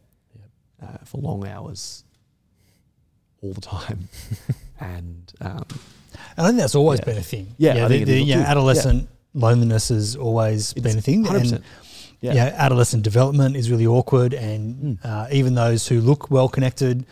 [0.82, 2.04] uh, for long hours,
[3.42, 4.10] all the time,
[4.80, 5.66] and um,
[6.38, 7.06] And I think that's always Yeah.
[7.06, 7.48] been a thing.
[7.58, 8.48] Yeah, I the, the, is you know, too.
[8.48, 11.24] adolescent loneliness has always It's been a thing.
[11.26, 11.54] 100%.
[11.54, 11.64] And
[12.22, 12.46] yeah, yeah.
[12.58, 15.06] adolescent development is really awkward, and Mm.
[15.06, 17.06] uh, even those who look well connected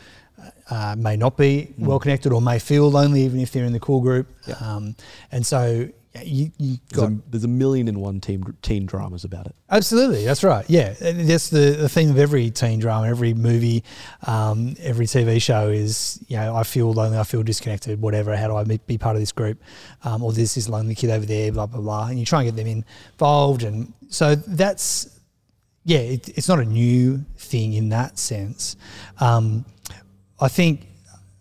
[0.69, 1.85] uh, may not be Mm.
[1.87, 4.27] well connected or may feel lonely, even if they're in the core group.
[4.47, 4.55] Yeah.
[4.61, 4.95] Um,
[5.31, 5.89] and so
[6.23, 9.55] you, you there's, got a, there's a million and one teen teen dramas about it.
[9.69, 10.65] Absolutely, that's right.
[10.67, 13.83] Yeah, And that's the, the theme of every teen drama, every movie,
[14.25, 18.35] um, every TV show is you know I feel lonely, I feel disconnected, whatever.
[18.35, 19.61] How do I be- be part of this group?
[20.03, 22.47] Um, or there's this lonely kid over there, blah blah blah, and you try and
[22.47, 25.19] get them involved, and so that's
[25.85, 28.75] yeah, it, it's not a new thing in that sense.
[29.19, 29.65] Um,
[30.39, 30.87] I think,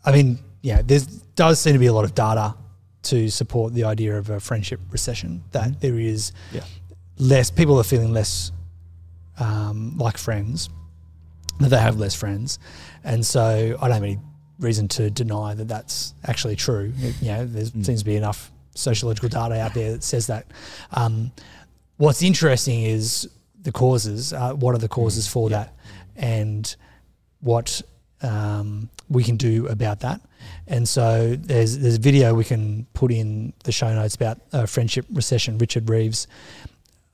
[0.04, 1.00] I mean, yeah, there
[1.34, 2.54] does seem to be a lot of data
[3.04, 5.44] to support the idea of a friendship recession.
[5.52, 6.64] That there is Yeah.
[7.18, 8.52] less people are feeling less
[9.38, 10.70] um, like friends,
[11.60, 12.58] that they have less friends,
[13.04, 14.18] and so I don't have any
[14.58, 16.94] reason to deny that that's actually true.
[16.98, 17.84] It- you know, there Mm.
[17.84, 20.46] seems to be enough sociological data out there that says that.
[20.92, 21.32] Um,
[21.98, 23.28] what's interesting is
[23.62, 24.32] the causes.
[24.32, 25.64] Uh, what are the causes for Yeah.
[25.64, 25.74] that,
[26.16, 26.74] and
[27.40, 27.82] what
[28.26, 30.20] um, we can do about that.
[30.66, 34.66] And so there's there's a video we can put in the show notes about uh,
[34.66, 35.58] friendship recession.
[35.58, 36.26] Richard Reeves,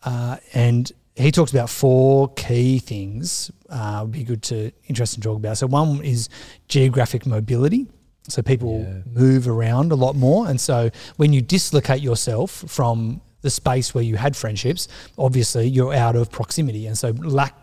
[0.04, 3.50] uh, and he talks about four key things.
[3.68, 5.58] Uh, would be good to interesting to talk about.
[5.58, 6.28] So one is
[6.68, 7.86] geographic mobility.
[8.28, 9.02] So people Yeah.
[9.20, 14.04] move around a lot more, and so when you dislocate yourself from the space where
[14.04, 14.86] you had friendships,
[15.18, 17.61] obviously you're out of proximity, and so lack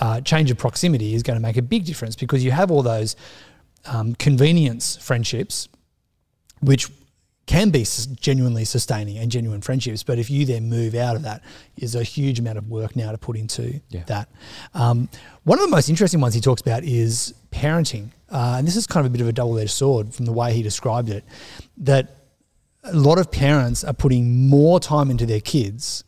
[0.00, 2.82] uh, change of proximity is going to make a big difference because you have all
[2.82, 3.16] those
[3.86, 5.68] um, convenience friendships,
[6.60, 6.88] which
[7.46, 7.86] can be
[8.20, 10.02] genuinely sustaining and genuine friendships.
[10.02, 11.42] But if you then move out of that,
[11.76, 14.02] is a huge amount of work now to put into Yeah.
[14.06, 14.28] that.
[14.74, 15.08] Um,
[15.44, 18.86] one of the most interesting ones he talks about is parenting, uh, and this is
[18.88, 21.24] kind of a bit of a double-edged sword from the way he described it.
[21.76, 22.16] That
[22.82, 26.02] a lot of parents are putting more time into their kids.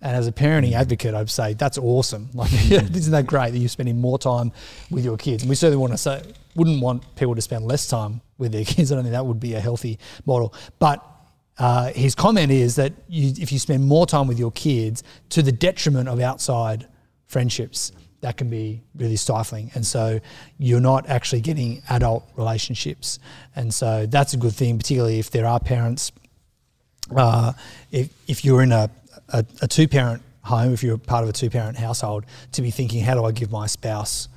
[0.00, 2.28] And as a parenting advocate, I'd say that's awesome.
[2.34, 4.52] Like, isn't that great that you're spending more time
[4.90, 5.42] with your kids?
[5.42, 6.22] And we certainly want to say,
[6.54, 8.92] wouldn't want people to spend less time with their kids.
[8.92, 10.54] I don't think that would be a healthy model.
[10.78, 11.04] But
[11.58, 15.42] uh, his comment is that you, if you spend more time with your kids to
[15.42, 16.86] the detriment of outside
[17.26, 19.70] friendships, that can be really stifling.
[19.74, 20.20] And so
[20.58, 23.18] you're not actually getting adult relationships.
[23.56, 26.12] And so that's a good thing, particularly if there are parents
[27.16, 27.52] uh,
[27.90, 28.90] if, if you're in a,
[29.30, 32.70] a, a two parent home, if you're part of a two parent household, to be
[32.70, 34.28] thinking, how do I give my spouse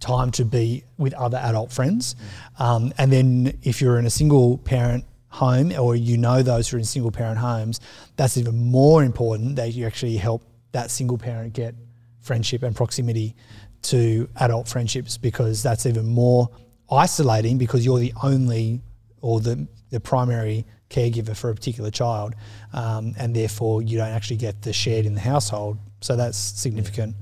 [0.00, 2.16] time to be with other adult friends?
[2.58, 6.76] Um, and then if you're in a single parent home or you know those who
[6.76, 7.80] are in single parent homes,
[8.16, 11.74] that's even more important that you actually help that single parent get
[12.20, 13.34] friendship and proximity
[13.82, 16.50] to adult friendships because that's even more
[16.90, 18.80] isolating because you're the only
[19.22, 22.34] or the, the primary caregiver for a particular child,
[22.72, 25.78] um, and therefore you don't actually get the shared in the household.
[26.00, 27.14] So that's significant.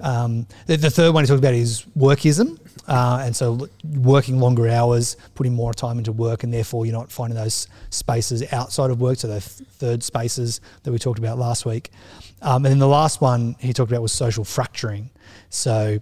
[0.00, 4.68] Um, the, the third one he talks about is workism, uh, and so working longer
[4.68, 9.00] hours, putting more time into work, and therefore you're not finding those spaces outside of
[9.00, 9.18] work.
[9.18, 11.90] So the th- third spaces that we talked about last week,
[12.42, 15.10] um, and then the last one he talked about was social fracturing.
[15.48, 15.98] So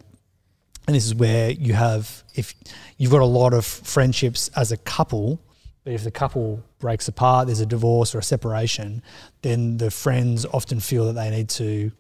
[0.87, 2.55] and this is where you have if
[2.99, 5.41] you've got a lot of friendships as a couple
[5.85, 9.03] but if the couple breaks apart there's a divorce or a separation
[9.43, 11.91] then the friends often feel that they need to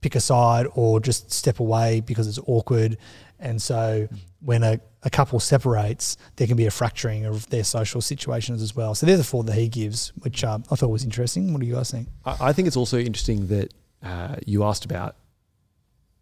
[0.00, 2.96] pick a side or just step away because it's awkward.
[3.38, 4.08] And so
[4.40, 8.74] when a, a couple separates there can be a fracturing of their social situations as
[8.74, 8.94] well.
[8.94, 11.52] So they're the four that he gives which um, i thought was interesting.
[11.52, 12.08] What do you guys think?
[12.24, 15.16] I, I think it's also interesting that uh, you asked about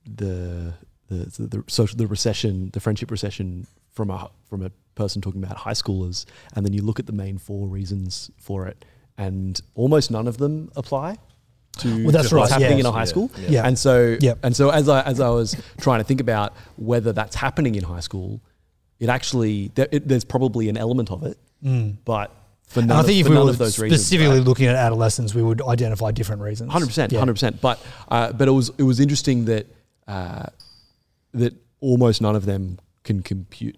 [0.04, 0.74] the
[1.08, 4.70] the, the social the recession, the friendship recession from a from a
[5.02, 8.66] person talking about high schoolers, and then you look at the main four reasons for
[8.66, 8.84] it,
[9.16, 11.16] and almost none of them apply
[11.78, 12.84] to Well, that's to what's right, happening yeah.
[12.90, 13.30] in a high school.
[13.38, 13.48] yeah.
[13.56, 13.66] Yeah.
[13.68, 14.38] And so Yep.
[14.42, 17.84] and so as I as I was trying to think about whether that's happening in
[17.84, 18.40] high school,
[18.98, 21.38] it actually there, it, there's probably an element of it,
[22.04, 22.28] but
[22.66, 24.46] for and none, i of, think if for we were of those reasons, specifically right?
[24.46, 27.61] looking at adolescents we would identify different reasons Hundred percent, hundred percent.
[27.62, 27.76] But
[28.08, 29.66] uh, but it was it was interesting that
[30.06, 30.46] uh,
[31.34, 33.76] that almost none of them can compute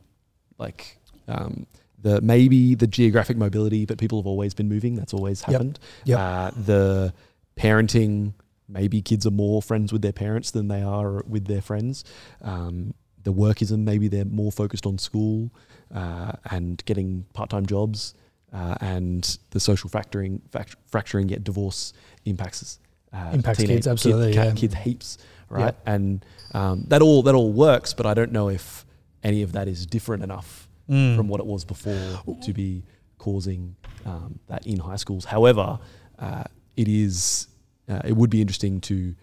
[0.59, 0.97] like
[1.29, 1.67] um,
[2.03, 4.97] the maybe the geographic mobility, but people have always been moving.
[4.97, 5.79] That's always happened.
[6.05, 6.19] Yep.
[6.19, 7.15] Uh, the
[7.57, 8.33] parenting,
[8.69, 12.05] maybe kids are more friends with their parents than they are with their friends.
[12.43, 15.51] Um, the workism, maybe they're more focused on school
[15.95, 18.15] uh, and getting part-time jobs.
[18.53, 21.93] Uh, and the social fracturing, fact, fracturing, yet divorce
[22.25, 22.81] impacts
[23.13, 24.53] uh, Impacts kids, absolutely, kid, yeah.
[24.55, 25.75] kids heaps, right?
[25.85, 25.93] Yeah.
[25.93, 28.87] And um, that all that all works, but I don't know if
[29.23, 31.17] any of that is different enough Mm.
[31.17, 32.83] from what it was before to be
[33.19, 35.25] causing um, that in high schools.
[35.25, 35.79] However,
[36.19, 36.45] uh,
[36.77, 37.47] it is
[37.89, 39.15] uh, it would be interesting to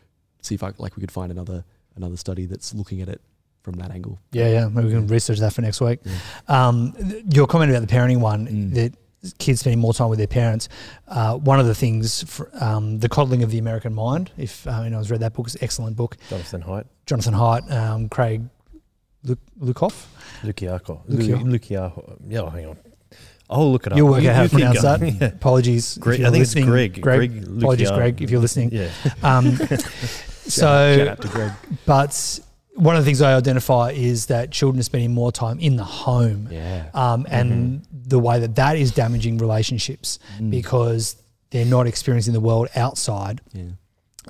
[0.41, 3.21] see if I, like we could find another another study that's looking at it
[3.63, 4.17] from that angle.
[4.31, 4.67] Yeah, yeah.
[4.69, 5.99] Maybe we can research that for next week.
[6.05, 6.13] Yeah.
[6.47, 8.73] Um, th- your comment about the parenting one, Mm.
[8.75, 8.93] that
[9.39, 10.69] kids spending more time with their parents.
[11.07, 14.31] Uh, one of the things, for, um, the coddling of the American mind.
[14.37, 16.15] If uh, you know, I've read that book, it's an excellent book.
[16.29, 18.43] Jonathan Haidt, Jonathan Haidt, um, Craig
[19.23, 20.05] Luke, Lukoff.
[20.43, 21.05] Lukiako.
[21.07, 22.17] Lukiako.
[22.27, 22.77] Yeah, hang on.
[23.49, 23.97] I'll look it up.
[23.97, 25.01] You'll work out how to pronounce that.
[25.01, 25.27] Yeah.
[25.27, 25.97] Apologies.
[25.97, 26.53] Greg, I think it's.
[26.53, 27.01] Greg.
[27.01, 27.31] Greg.
[27.31, 28.71] Greg Apologies, Greg, if you're listening.
[28.73, 28.89] Yeah.
[29.23, 29.55] Um,
[30.47, 31.51] so, shout out to Greg.
[31.85, 32.39] but
[32.75, 35.83] one of the things I identify is that children are spending more time in the
[35.83, 36.49] home.
[36.51, 36.89] Yeah.
[36.93, 40.51] um, and the way that that is damaging relationships Mm.
[40.51, 41.15] because
[41.49, 43.39] they're not experiencing the world outside.
[43.53, 43.63] Yeah.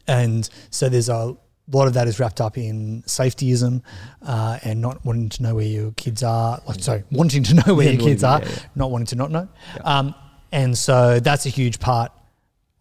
[0.07, 1.35] And so there's a
[1.71, 3.81] lot of that is wrapped up in safetyism
[4.21, 6.61] uh, and not wanting to know where your kids are.
[6.67, 9.31] Like, sorry, wanting to know where Yeah, your kids are, yeah, not wanting to not
[9.31, 9.47] know.
[9.83, 10.15] Um,
[10.51, 12.11] and so that's a huge part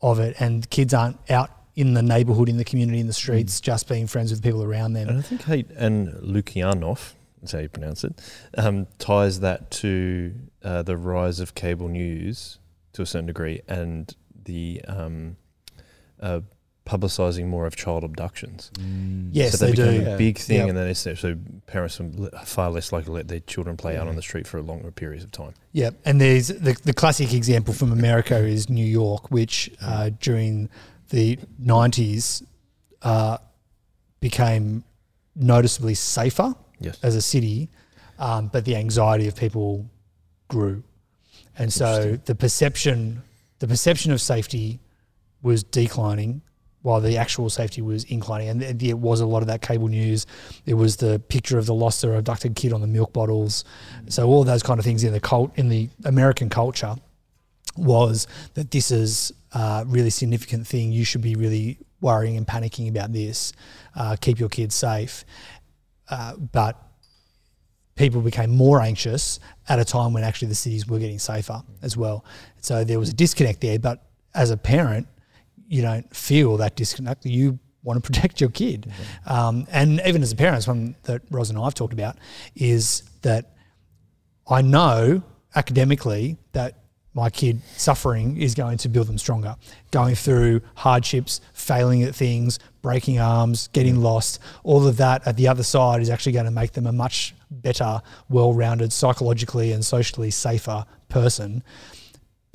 [0.01, 0.37] of it.
[0.41, 4.07] And kids aren't out in the neighborhood, in the community, in the streets, just being
[4.07, 5.09] friends with people around them.
[5.09, 8.15] And I think Haidt and Lukianoff, that's how you pronounce it,
[8.57, 12.59] um, ties that to uh, the rise of cable news
[12.95, 14.15] to a certain degree and
[14.45, 15.37] the um,
[16.21, 16.41] uh,
[16.87, 18.71] publicising more of child abductions.
[19.33, 20.07] Yes, so that they became do.
[20.07, 20.17] a Yeah.
[20.17, 20.69] big thing, Yep.
[20.69, 22.11] and then it's so parents are
[22.45, 25.25] far less likely to let their children play out on the street for longer periods
[25.25, 25.53] of time.
[25.73, 30.69] Yeah, and there's the, the classic example from America is New York, which uh, during
[31.11, 32.43] the 90s
[33.03, 33.39] uh,
[34.21, 34.85] became
[35.35, 36.99] noticeably safer Yes.
[37.03, 37.69] as a city,
[38.19, 39.87] um, but the anxiety of people
[40.49, 40.83] grew,
[41.59, 43.23] and so the perception
[43.59, 44.79] the perception of safety
[45.43, 46.43] was declining.
[46.87, 50.25] While the actual safety was inclining, and it was a lot of that cable news.
[50.67, 53.65] It was the picture of the lost or abducted kid on the milk bottles.
[54.09, 56.95] So all those kind of things in the cult in the American culture
[57.77, 60.93] was that this is a really significant thing.
[60.93, 63.53] You should be really worrying and panicking about this.
[63.97, 65.25] Uh, keep your kids safe.
[66.09, 66.81] Uh, but
[67.97, 71.97] people became more anxious at a time when actually the cities were getting safer as
[71.97, 72.25] well.
[72.61, 73.81] So there was a disconnect there.
[73.81, 74.05] But
[74.37, 75.09] as a parent,
[75.69, 77.27] you don't feel that disconnect.
[77.27, 78.91] You want to protect your kid.
[79.27, 82.17] Um, and even as a parent, one that Ros and I have talked about
[82.55, 83.53] is that
[84.49, 85.23] I know
[85.55, 86.75] academically that
[87.15, 89.57] my kid suffering is going to build them stronger.
[89.91, 95.49] Going through hardships, failing at things, breaking arms, getting lost, all of that at the
[95.49, 99.83] other side is actually going to make them a much better, well rounded, psychologically and
[99.83, 101.63] socially safer person.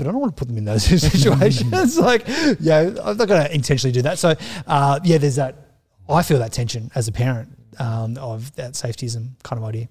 [0.01, 1.99] But I don't want to put them in those situations.
[1.99, 2.27] like,
[2.59, 4.17] yeah, I'm not going to intentionally do that.
[4.17, 4.33] So,
[4.65, 5.75] uh, yeah, there's that.
[6.09, 9.89] I feel that tension as a parent um, of that safetyism kind of idea.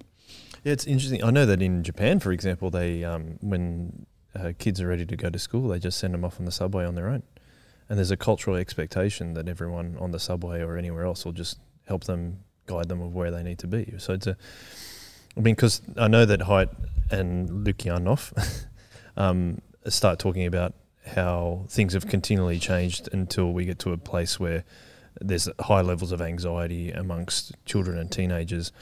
[0.64, 1.22] Yeah, it's interesting.
[1.22, 4.04] I know that in Japan, for example, they um, when
[4.34, 6.50] uh, kids are ready to go to school, they just send them off on the
[6.50, 7.22] subway on their own,
[7.88, 11.61] and there's a cultural expectation that everyone on the subway or anywhere else will just
[11.86, 13.94] help them, guide them of where they need to be.
[13.98, 14.36] So it's a,
[15.36, 16.70] I mean, because I know that Haidt
[17.12, 18.66] and Lukianoff
[19.16, 20.74] um, start talking about
[21.06, 24.64] how things have continually changed until we get to a place where
[25.20, 28.72] there's high levels of anxiety amongst children and teenagers,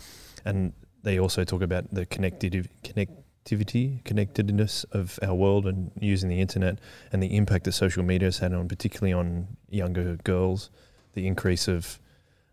[0.44, 0.72] and
[1.02, 6.78] they also talk about the connective connectivity, connectedness of our world and using the internet
[7.12, 10.70] and the impact that social media has had on, particularly on younger girls,
[11.14, 11.98] the increase of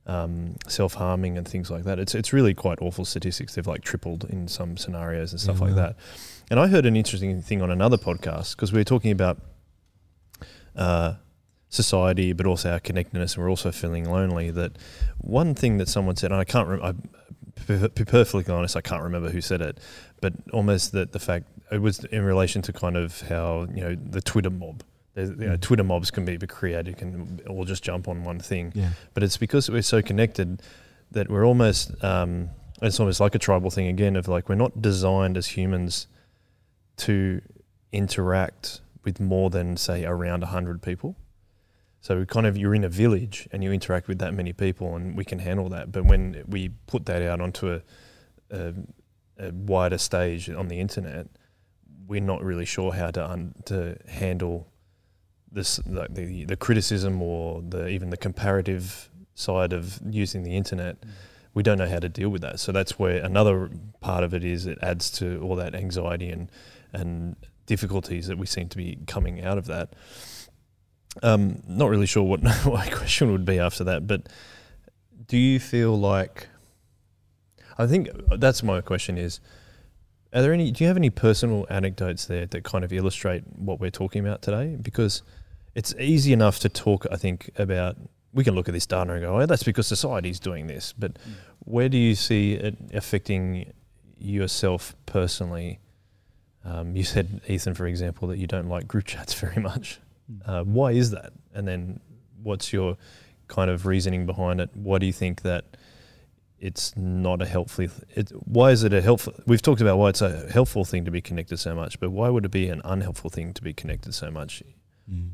[0.08, 2.00] um, self harming and things like that.
[2.00, 3.56] It's it's really quite awful statistics.
[3.56, 5.96] They've like tripled in some scenarios and stuff like that.
[6.52, 9.40] And I heard an interesting thing on another podcast because we were talking about
[10.76, 11.16] uh,
[11.70, 14.52] society, but also our connectedness, and we're also feeling lonely.
[14.52, 14.78] That
[15.18, 16.94] one thing that someone said, and I can't, rem- I,
[17.68, 19.80] to be perfectly honest, I can't remember who said it,
[20.22, 23.96] but almost that the fact it was in relation to kind of how you know
[23.96, 24.84] the Twitter mob.
[25.16, 25.62] You know, Mm.
[25.62, 28.90] Twitter mobs can be created, can all just jump on one thing Yeah.
[29.14, 30.62] but it's because we're so connected
[31.12, 32.50] that we're almost um,
[32.82, 36.08] it's almost like a tribal thing again of like we're not designed as humans
[36.98, 37.42] to
[37.92, 41.16] interact with more than say around 100 people.
[42.02, 44.96] So we kind of you're in a village and you interact with that many people
[44.96, 45.92] and we can handle that.
[45.92, 47.82] But when we put that out onto a,
[48.52, 48.74] a,
[49.40, 51.28] a wider stage on the internet
[52.08, 54.68] we're not really sure how to un, to handle
[55.52, 61.00] this like the the criticism or the even the comparative side of using the internet.
[61.02, 61.10] Mm.
[61.54, 62.60] We don't know how to deal with that.
[62.60, 63.70] So that's where another
[64.02, 66.52] part of it is it adds to all that anxiety and
[66.96, 67.36] and
[67.66, 69.94] difficulties that we seem to be coming out of that.
[71.24, 74.28] Um not really sure what my question would be after that but
[75.28, 76.48] do you feel like
[77.78, 79.40] I think that's my question is
[80.34, 83.80] are there any do you have any personal anecdotes there that kind of illustrate what
[83.80, 84.78] we're talking about today?
[84.82, 85.24] Because
[85.76, 87.98] it's easy enough to talk I think about
[88.34, 91.18] we can look at this data and go oh that's because society's doing this but
[91.60, 93.72] where do you see it affecting
[94.18, 95.80] yourself personally
[96.66, 100.00] um, you said Ethan for example that you don't like group chats very much
[100.46, 102.00] uh, why is that and then
[102.44, 102.98] what's your
[103.48, 105.78] kind of reasoning behind it why do you think that
[106.60, 107.88] it's not a helpful.
[108.16, 109.34] It, why is it a helpful?
[109.46, 112.30] We've talked about why it's a helpful thing to be connected so much, but why
[112.30, 114.64] would it be an unhelpful thing to be connected so much?
[115.12, 115.32] Mm.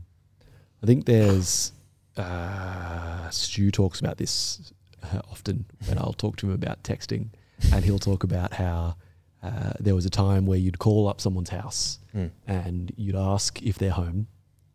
[0.84, 1.72] I think there's
[2.18, 4.74] uh, Stu talks about this
[5.04, 7.28] uh, often when I'll talk to him about texting,
[7.72, 8.98] and he'll talk about how
[9.44, 12.32] uh, there was a time where you'd call up someone's house Mm.
[12.46, 14.28] and you'd ask if they're home,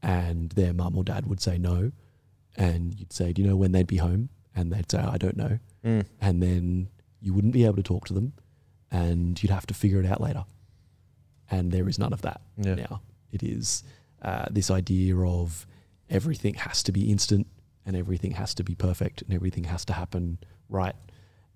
[0.03, 1.93] and their mum or dad would say no,
[2.57, 5.37] and you'd say, "Do you know when they'd be home?" And they'd say, "I don't
[5.37, 6.07] know," Mm.
[6.21, 6.89] and then
[7.21, 8.33] you wouldn't be able to talk to them,
[8.91, 10.45] and you'd have to figure it out later.
[11.51, 12.75] And there is none of that Yeah.
[12.77, 13.03] now.
[13.33, 13.85] It is
[14.23, 15.67] uh, this idea of
[16.09, 17.47] everything has to be instant
[17.85, 20.39] and everything has to be perfect and everything has to happen
[20.69, 20.97] right.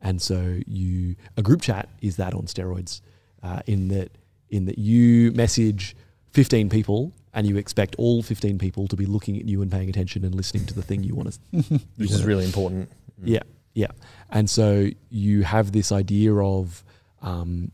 [0.03, 3.01] And so you a group chat is that on steroids,
[3.43, 4.11] uh, in that
[4.49, 5.97] in that you message
[6.33, 9.89] fifteen people and you expect all 15 people to be looking at you and paying
[9.89, 11.63] attention and listening to the thing you want to.
[11.97, 12.91] Which is really important.
[12.91, 12.95] Mm.
[13.25, 13.43] Yeah,
[13.75, 13.91] yeah.
[14.31, 16.83] And so you have this idea of
[17.23, 17.71] um,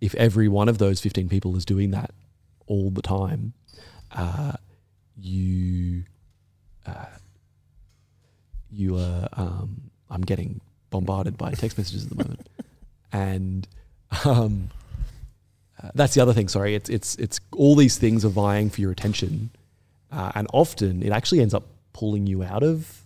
[0.00, 2.10] if every one of those 15 people is doing that
[2.66, 3.52] all the time,
[4.12, 4.52] uh,
[5.16, 6.04] you
[6.86, 7.06] uh,
[8.70, 9.28] you are.
[9.34, 10.60] Um, I'm getting
[10.90, 12.48] bombarded by text messages at the moment,
[13.12, 13.68] and
[14.24, 14.70] um,
[15.82, 16.48] uh, that's the other thing.
[16.48, 19.50] Sorry, it's it's it's all these things are vying for your attention,
[20.10, 23.02] uh, and often it actually ends up pulling you out of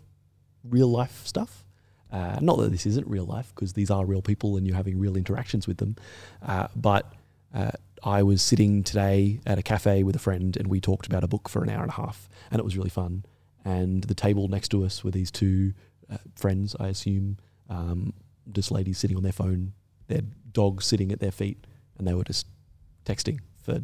[0.68, 1.64] real life stuff.
[2.12, 4.98] Uh, not that this isn't real life, because these are real people and you're having
[4.98, 5.96] real interactions with them.
[6.46, 7.10] Uh, but
[7.54, 7.70] uh,
[8.04, 11.26] I was sitting today at a cafe with a friend and we talked about a
[11.26, 13.24] book for an hour and a half, and it was really fun.
[13.64, 15.72] And the table next to us were these two
[16.12, 17.38] uh, friends, I assume,
[17.68, 18.12] um,
[18.52, 19.72] just ladies sitting on their phone,
[20.08, 21.66] their dog sitting at their feet,
[21.98, 22.46] and they were just
[23.04, 23.82] texting for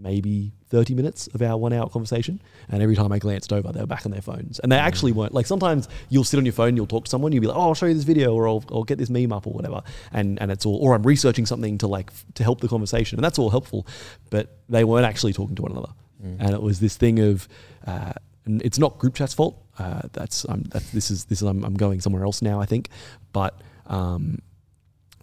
[0.00, 2.40] maybe 30 minutes of our one hour conversation.
[2.68, 4.60] And every time I glanced over, they were back on their phones.
[4.60, 7.32] And they actually weren't like sometimes you'll sit on your phone, you'll talk to someone,
[7.32, 9.32] you'll be like, oh, I'll show you this video or I'll, I'll get this meme
[9.32, 9.82] up or whatever.
[10.12, 13.18] And, and it's all, or I'm researching something to like, f- to help the conversation.
[13.18, 13.86] And that's all helpful.
[14.30, 15.92] But they weren't actually talking to one another.
[16.40, 17.48] And it was this thing of,
[17.86, 18.12] uh,
[18.48, 19.62] and it's not group chat's fault.
[19.78, 22.60] Uh, that's, um, that's this is this is I'm, I'm going somewhere else now.
[22.60, 22.88] I think,
[23.32, 24.38] but um,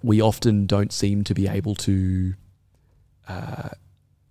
[0.01, 2.35] we often don't seem to be able to
[3.27, 3.69] uh,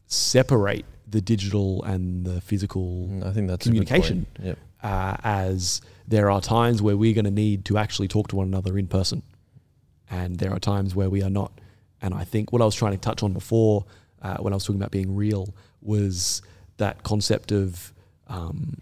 [0.06, 3.88] separate the digital and the physical Mm, I think that's a good point.
[3.88, 4.58] communication Yep.
[4.82, 8.46] uh, as there are times where we're going to need to actually talk to one
[8.48, 9.22] another in person,
[10.10, 11.52] and there are times where we are not.
[12.02, 13.84] And I think what I was trying to touch on before,
[14.22, 16.42] uh, when I was talking about being real, was
[16.76, 17.93] that concept of
[18.26, 18.78] um,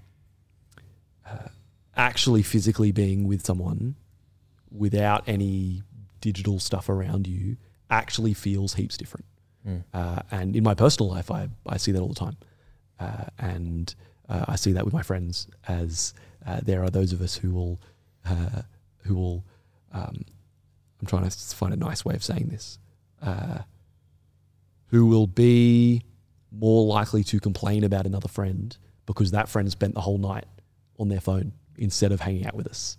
[1.27, 1.49] uh,
[1.97, 3.95] actually physically being with someone
[4.71, 5.83] without any
[6.21, 7.57] digital stuff around you
[7.91, 9.27] actually feels heaps different.
[9.67, 9.85] Mm.
[9.93, 12.37] Uh, and in my personal life, I, I see that all the time.
[12.99, 13.95] Uh, and
[14.29, 16.15] uh, I see that with my friends as
[16.47, 17.81] uh, there are those of us who will,
[18.25, 18.63] uh,
[19.05, 19.45] who will,
[19.93, 20.25] um,
[21.01, 22.79] I'm trying to find a nice way of saying this,
[23.21, 23.59] uh,
[24.87, 26.03] who will be
[26.51, 28.77] more likely to complain about another friend
[29.07, 30.45] because that friend spent the whole night
[30.99, 32.97] on their phone instead of hanging out with us.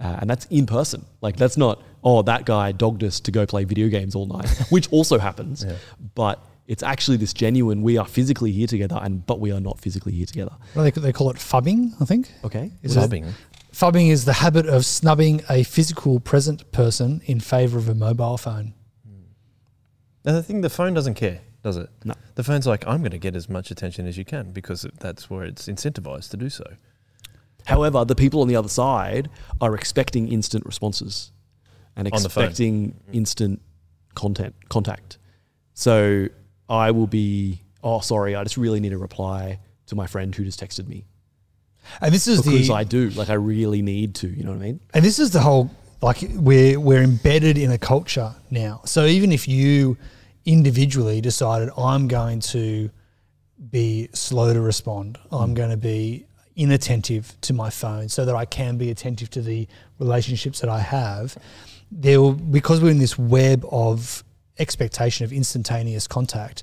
[0.00, 1.04] Uh, and that's in person.
[1.20, 4.48] Like that's not, oh, that guy dogged us to go play video games all night,
[4.70, 5.64] which also happens.
[5.64, 5.76] Yeah.
[6.14, 7.82] But it's actually this genuine.
[7.82, 10.52] We are physically here together, and but we are not physically here together.
[10.72, 12.30] What do they, they call it phubbing, I think.
[12.42, 12.72] Okay.
[12.82, 13.30] Is it- Subbing.
[13.72, 18.36] Phubbing is the habit of snubbing a physical present person in favor of a mobile
[18.38, 18.72] phone.
[20.24, 21.88] And the thing, the phone doesn't care, does it?
[22.04, 22.14] No.
[22.36, 25.28] The phone's like, I'm going to get as much attention as you can because that's
[25.28, 26.64] where it's incentivized to do so.
[27.64, 31.32] However, the people on the other side are expecting instant responses
[31.96, 32.44] and On the phone.
[32.44, 33.62] expecting instant
[34.14, 35.18] content contact.
[35.72, 36.28] So
[36.68, 40.44] I will be, oh, sorry, I just really need a reply to my friend who
[40.44, 41.04] just texted me
[42.02, 44.28] And this is because the I do, like, I really need to.
[44.28, 44.80] You know what I mean?
[44.92, 45.70] and this is the whole
[46.02, 48.82] like we're we're embedded in a culture now.
[48.84, 49.96] So even if you
[50.44, 52.90] individually decided I'm going to
[53.70, 56.26] be slow to respond, I'm going to be
[56.56, 59.66] inattentive to my phone so that I can be attentive to the
[59.98, 61.36] relationships that I have.
[61.90, 64.22] There will, because we're in this web of
[64.58, 66.62] expectation of instantaneous contact,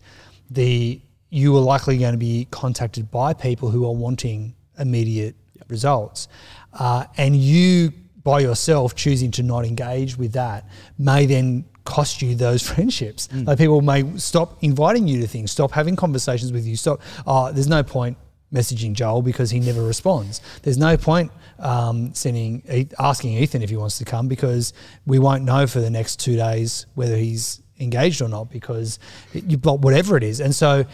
[0.50, 5.36] the you are likely going to be contacted by people who are wanting immediate
[5.70, 6.28] results.
[6.74, 10.68] Uh, and you, by yourself, choosing to not engage with that
[10.98, 13.30] may then cost you those friendships.
[13.34, 16.76] Like people may stop inviting you to things, stop having conversations with you.
[16.76, 17.02] Stop.
[17.26, 18.18] Oh, there's no point
[18.54, 20.42] messaging Joel because he never responds.
[20.64, 22.64] There's no point um, sending
[23.00, 24.74] asking Ethan if he wants to come because
[25.06, 29.00] we won't know for the next two days whether he's engaged or not because
[29.34, 30.40] you block whatever it is.
[30.40, 30.86] And so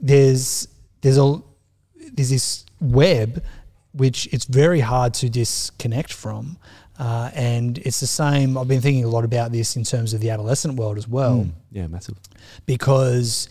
[0.00, 0.68] there's
[1.00, 1.40] there's a
[2.12, 3.42] there's this web
[3.92, 6.58] which it's very hard to disconnect from.
[7.00, 8.58] Uh, and it's the same.
[8.58, 11.48] I've been thinking a lot about this in terms of the adolescent world as well
[11.72, 12.16] Yeah, massive.
[12.66, 13.48] because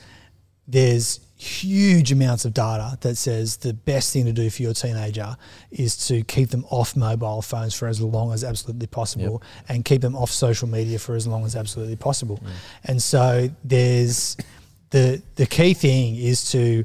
[0.67, 5.35] there's huge amounts of data that says the best thing to do for your teenager
[5.71, 10.01] is to keep them off mobile phones for as long as absolutely possible and keep
[10.01, 12.39] them off social media for as long as absolutely possible.
[12.83, 14.37] And so there's
[14.91, 16.83] the the key thing is to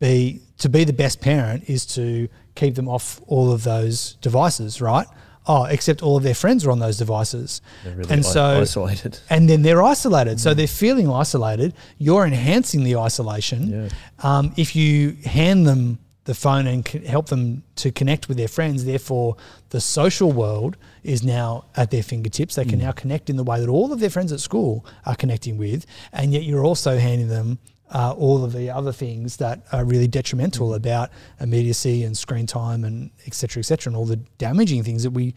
[0.00, 4.80] be to be the best parent is to keep them off all of those devices,
[4.80, 5.06] right?
[5.48, 7.60] Oh, except all of their friends are on those devices.
[7.84, 9.18] They're really and so isolated.
[9.30, 10.40] and then they're isolated.
[10.40, 11.74] So they're feeling isolated.
[11.98, 13.68] You're enhancing the isolation.
[13.68, 13.88] Yeah.
[14.22, 18.48] Um, if you hand them the phone and c- help them to connect with their
[18.48, 19.36] friends, therefore
[19.70, 22.56] the social world is now at their fingertips.
[22.56, 25.14] They can now connect in the way that all of their friends at school are
[25.14, 27.60] connecting with, and yet you're also handing them
[27.92, 30.76] uh, all of the other things that are really detrimental Mm.
[30.76, 31.10] about
[31.40, 35.10] immediacy and screen time and et cetera, et cetera, and all the damaging things that
[35.12, 35.34] we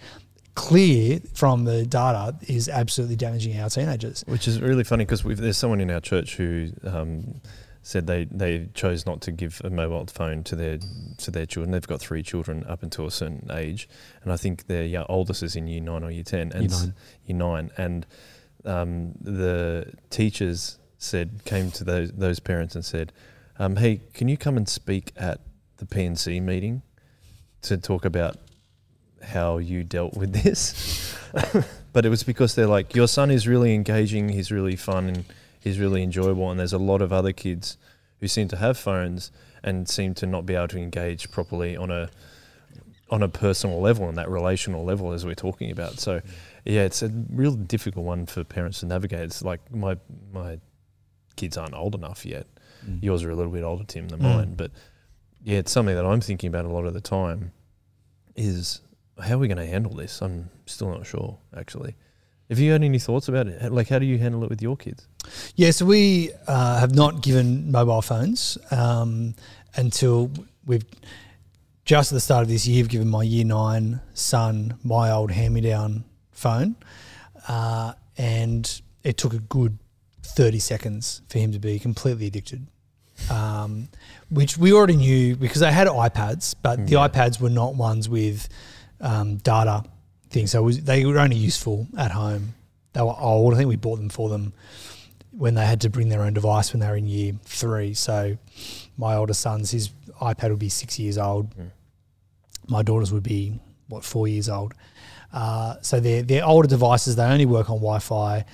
[0.55, 4.23] clear from the data is absolutely damaging our teenagers.
[4.27, 7.39] Which is really funny because there's someone in our church who um,
[7.83, 10.79] said they, they chose not to give a mobile phone to their
[11.19, 11.71] to their children.
[11.71, 13.87] They've got three children up until a certain age,
[14.23, 16.79] and I think their yeah, oldest is in year nine or year ten, and Year
[16.79, 16.93] nine.
[17.25, 18.05] year nine, and
[18.65, 23.11] um, the teachers said came to those those parents and said,
[23.57, 25.39] um, "Hey, can you come and speak at
[25.77, 26.83] the PNC meeting
[27.63, 28.37] to talk about
[29.23, 31.15] how you dealt with this?"
[31.93, 34.29] but it was because they're like, "Your son is really engaging.
[34.29, 35.25] He's really fun and
[35.59, 37.77] he's really enjoyable." And there's a lot of other kids
[38.19, 39.31] who seem to have phones
[39.63, 42.09] and seem to not be able to engage properly on a
[43.09, 45.99] on a personal level and that relational level as we're talking about.
[45.99, 46.21] So
[46.65, 49.21] yeah, it's a real difficult one for parents to navigate.
[49.21, 49.97] It's like my
[50.31, 50.59] my
[51.39, 52.45] kids aren't old enough yet.
[52.85, 53.03] Mm.
[53.03, 54.35] Yours are a little bit older, Tim, than Mm.
[54.35, 54.53] mine.
[54.55, 54.71] But
[55.43, 57.51] yeah, it's something that I'm thinking about a lot of the time.
[58.35, 58.81] Is
[59.21, 60.21] how are we going to handle this?
[60.21, 61.37] I'm still not sure.
[61.55, 61.95] Actually,
[62.49, 63.71] have you had any thoughts about it?
[63.71, 65.07] Like, how do you handle it with your kids?
[65.55, 69.35] Yeah, so we uh, have not given mobile phones um,
[69.75, 70.31] until
[70.65, 70.85] we've
[71.85, 72.83] just at the start of this year.
[72.83, 76.75] I've given my year nine son my old hand-me-down phone,
[77.47, 79.77] uh, and it took a good
[80.35, 82.67] thirty seconds for him to be completely addicted.
[83.29, 83.89] Um,
[84.29, 87.07] which we already knew because they had iPads, but the Yeah.
[87.09, 88.47] iPads were not ones with
[89.01, 89.83] um, data
[90.29, 90.51] things.
[90.51, 92.53] So it was, they were only useful at home.
[92.93, 93.53] They were old.
[93.53, 94.53] I think we bought them for them
[95.31, 97.93] when they had to bring their own device when they were in year three.
[97.93, 98.37] So
[98.97, 99.89] my older son's his
[100.21, 101.53] iPad would be six years old.
[101.57, 101.71] Mm.
[102.67, 103.59] My daughter's would be
[103.89, 104.73] what four years old.
[105.33, 107.15] Uh, so they're they're older devices.
[107.15, 108.45] They only work on Wi-Fi.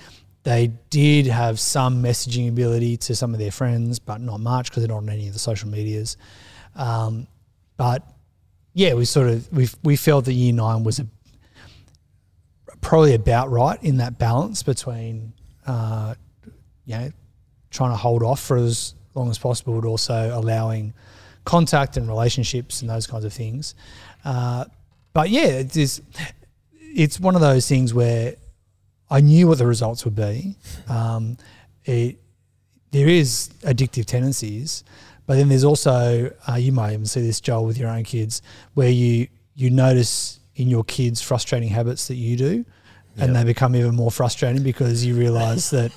[0.46, 4.84] They did have some messaging ability to some of their friends, but not much because
[4.84, 6.16] they're not on any of the social medias.
[6.76, 7.26] Um,
[7.76, 8.08] but
[8.72, 11.08] yeah, we sort of we we felt that year nine was a,
[12.80, 15.32] probably about right in that balance between
[15.66, 16.14] uh,
[16.84, 17.10] you know
[17.70, 20.94] trying to hold off for as long as possible, but also allowing
[21.44, 23.74] contact and relationships and those kinds of things.
[24.24, 24.64] Uh,
[25.12, 26.02] but yeah, it is
[26.78, 28.36] it's one of those things where
[29.10, 30.56] I knew what the results would be.
[30.88, 31.36] Um,
[31.84, 32.18] it,
[32.90, 34.82] there is addictive tendencies,
[35.26, 38.42] but then there's also uh, you might even see this Joel with your own kids,
[38.74, 42.64] where you you notice in your kids frustrating habits that you do,
[43.18, 43.34] and Yep.
[43.34, 45.92] they become even more frustrating because you realise that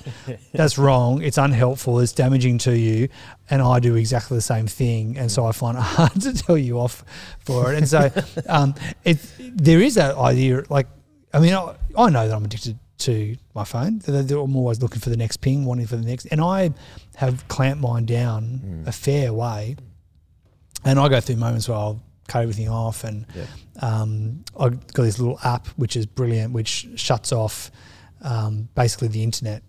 [0.52, 3.08] that's wrong, it's unhelpful, it's damaging to you,
[3.50, 6.58] and I do exactly the same thing, and so I find it hard to tell
[6.58, 7.04] you off
[7.40, 7.78] for it.
[7.78, 8.10] And so
[8.48, 10.86] um, it there is that idea, like
[11.32, 14.00] I mean, I, I know that I'm addicted to my phone.
[14.06, 16.72] I'm always looking for the next ping, wanting for the next, and I
[17.16, 18.86] have clamped mine down Mm.
[18.86, 19.76] a fair way.
[20.84, 23.44] And I go through moments where I'll cut everything off, and Yeah.
[23.82, 27.70] um, I've got this little app which is brilliant, which shuts off
[28.22, 29.62] um, basically the internet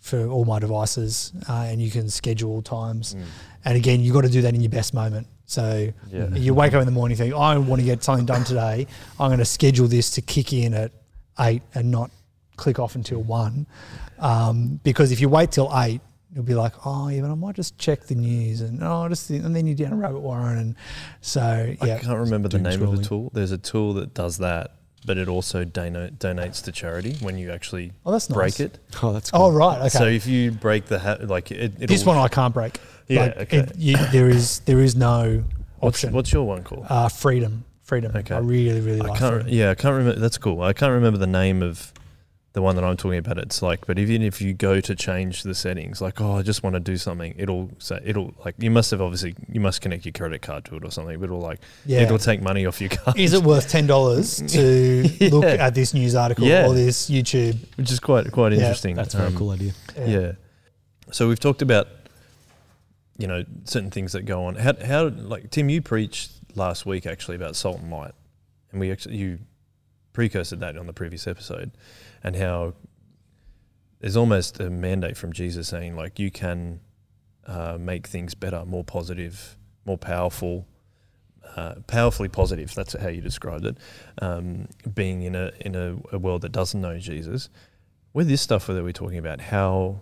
[0.00, 3.14] for all my devices, uh, and you can schedule times.
[3.14, 3.20] Mm.
[3.66, 5.26] And again, you've got to do that in your best moment.
[5.46, 6.28] So Yeah.
[6.34, 8.86] you wake up in the morning, think, I want to get something done today.
[9.20, 10.90] I'm going to schedule this to kick in at
[11.38, 12.10] eight and not
[12.62, 13.66] click off until one.
[14.20, 16.00] Um, because if you wait till eight,
[16.32, 19.28] you'll be like, oh, yeah, but I might just check the news and oh, just
[19.30, 20.58] and then you're down a rabbit warren.
[20.58, 20.76] And
[21.20, 21.96] so, yeah.
[21.96, 23.30] I can't remember the doom name of the tool.
[23.34, 27.50] There's a tool that does that, but it also dono- donates to charity when you
[27.50, 28.36] actually oh, that's nice.
[28.36, 28.78] break it.
[29.02, 29.42] Oh, that's cool.
[29.42, 29.78] Oh, right.
[29.80, 29.88] Okay.
[29.88, 32.78] So if you break the ha- like it, it'll, this one I can't break.
[33.08, 33.58] Yeah, Like, okay.
[33.58, 35.42] it- you, there is there is no
[35.80, 36.12] what's, option.
[36.14, 36.86] what's your one called?
[36.88, 38.12] uh, freedom, freedom.
[38.14, 38.36] Okay.
[38.36, 39.34] I really, really I like can't.
[39.42, 39.52] freedom.
[39.52, 40.20] Yeah, I can't remember.
[40.20, 40.62] That's cool.
[40.62, 41.92] I can't remember the name of
[42.54, 43.38] the one that I'm talking about.
[43.38, 46.62] It's like, but even if you go to change the settings, like, oh, I just
[46.62, 50.04] want to do something, it'll say it'll like you must have obviously you must connect
[50.04, 52.00] your credit card to it or something, but it'll like Yeah.
[52.02, 55.94] it'll take money off your card, Is it worth ten dollars to look at this
[55.94, 56.66] news article Yeah.
[56.66, 57.56] or this YouTube?
[57.76, 58.96] which is quite quite Yeah, interesting.
[58.96, 59.72] That's a very Um, cool idea.
[59.98, 60.32] Yeah.
[61.10, 61.88] So we've talked about,
[63.18, 64.56] you know, certain things that go on.
[64.56, 68.12] How, how like Tim, you preached last week actually about salt and light,
[68.72, 69.38] and we actually you
[70.12, 71.72] precursored that on the previous episode,
[72.22, 72.74] and how
[74.00, 76.80] there's almost a mandate from Jesus saying like you can
[77.46, 80.66] uh, make things better, more positive, more powerful.
[81.56, 82.72] Uh, powerfully positive.
[82.74, 83.76] That's how you described it.
[84.22, 87.50] Um, being in a in a, a world that doesn't know Jesus,
[88.14, 90.00] with this stuff that we're talking about, how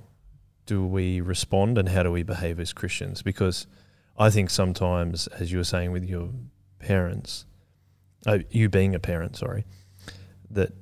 [0.66, 3.22] do we respond and how do we behave as Christians?
[3.22, 3.66] Because
[4.18, 6.28] I think sometimes, as you were saying with your
[6.78, 7.46] parents,
[8.26, 9.64] uh, you being a parent, sorry,
[10.50, 10.72] that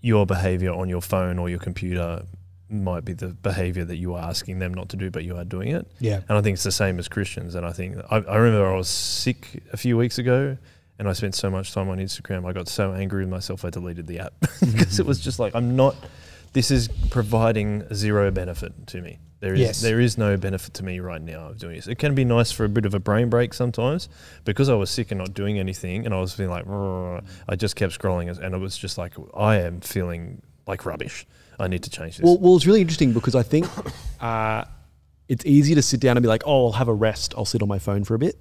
[0.00, 2.24] your behavior on your phone or your computer
[2.68, 5.44] might be the behavior that you are asking them not to do, but you are
[5.44, 5.86] doing it.
[6.00, 6.20] Yeah.
[6.28, 7.54] And I think it's the same as Christians.
[7.54, 10.56] And I think I, I remember I was sick a few weeks ago,
[10.98, 12.46] and I spent so much time on Instagram.
[12.46, 15.54] I got so angry with myself, I deleted the app because it was just like
[15.54, 15.96] I'm not.
[16.52, 19.18] This is providing zero benefit to me.
[19.44, 19.80] There is Yes.
[19.82, 21.86] there is no benefit to me right now of doing this.
[21.86, 24.08] It can be nice for a bit of a brain break sometimes
[24.46, 26.66] because I was sick and not doing anything, and I was feeling like
[27.46, 31.26] I just kept scrolling, and it was just like I am feeling like rubbish.
[31.60, 32.24] I need to change this.
[32.24, 33.66] Well, well, it's really interesting because I think
[34.20, 34.64] uh,
[35.28, 37.34] it's easy to sit down and be like, "Oh, I'll have a rest.
[37.36, 38.36] I'll sit on my phone for a bit,"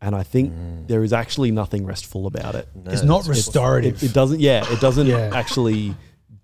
[0.00, 0.86] and I think Mm.
[0.86, 2.68] there is actually nothing restful about it.
[2.74, 4.00] No, it's not it's- restorative.
[4.00, 4.38] It, it doesn't.
[4.38, 5.30] Yeah, it doesn't Yeah.
[5.34, 5.96] actually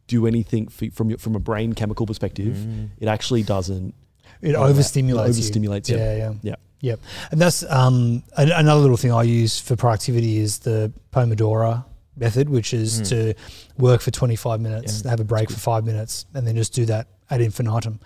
[0.07, 2.55] do anything f- from your, from a brain chemical perspective.
[2.57, 2.91] Mm.
[2.99, 3.95] It actually doesn't.
[4.43, 5.29] It overstimulates.
[5.29, 5.97] It overstimulates You.
[5.97, 6.55] Yeah, yeah, Yeah.
[6.81, 7.01] Yep.
[7.33, 11.85] And that's um, an, another little thing I use for productivity is the Pomodoro
[12.17, 13.09] method, which is Mm.
[13.09, 13.35] to
[13.79, 16.85] work for 25 minutes, Yeah, have a break for five minutes, and then just do
[16.87, 17.99] that ad infinitum.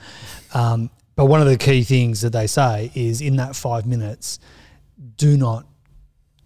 [0.55, 4.39] Um, but one of the key things that they say is in that five minutes,
[5.17, 5.67] do not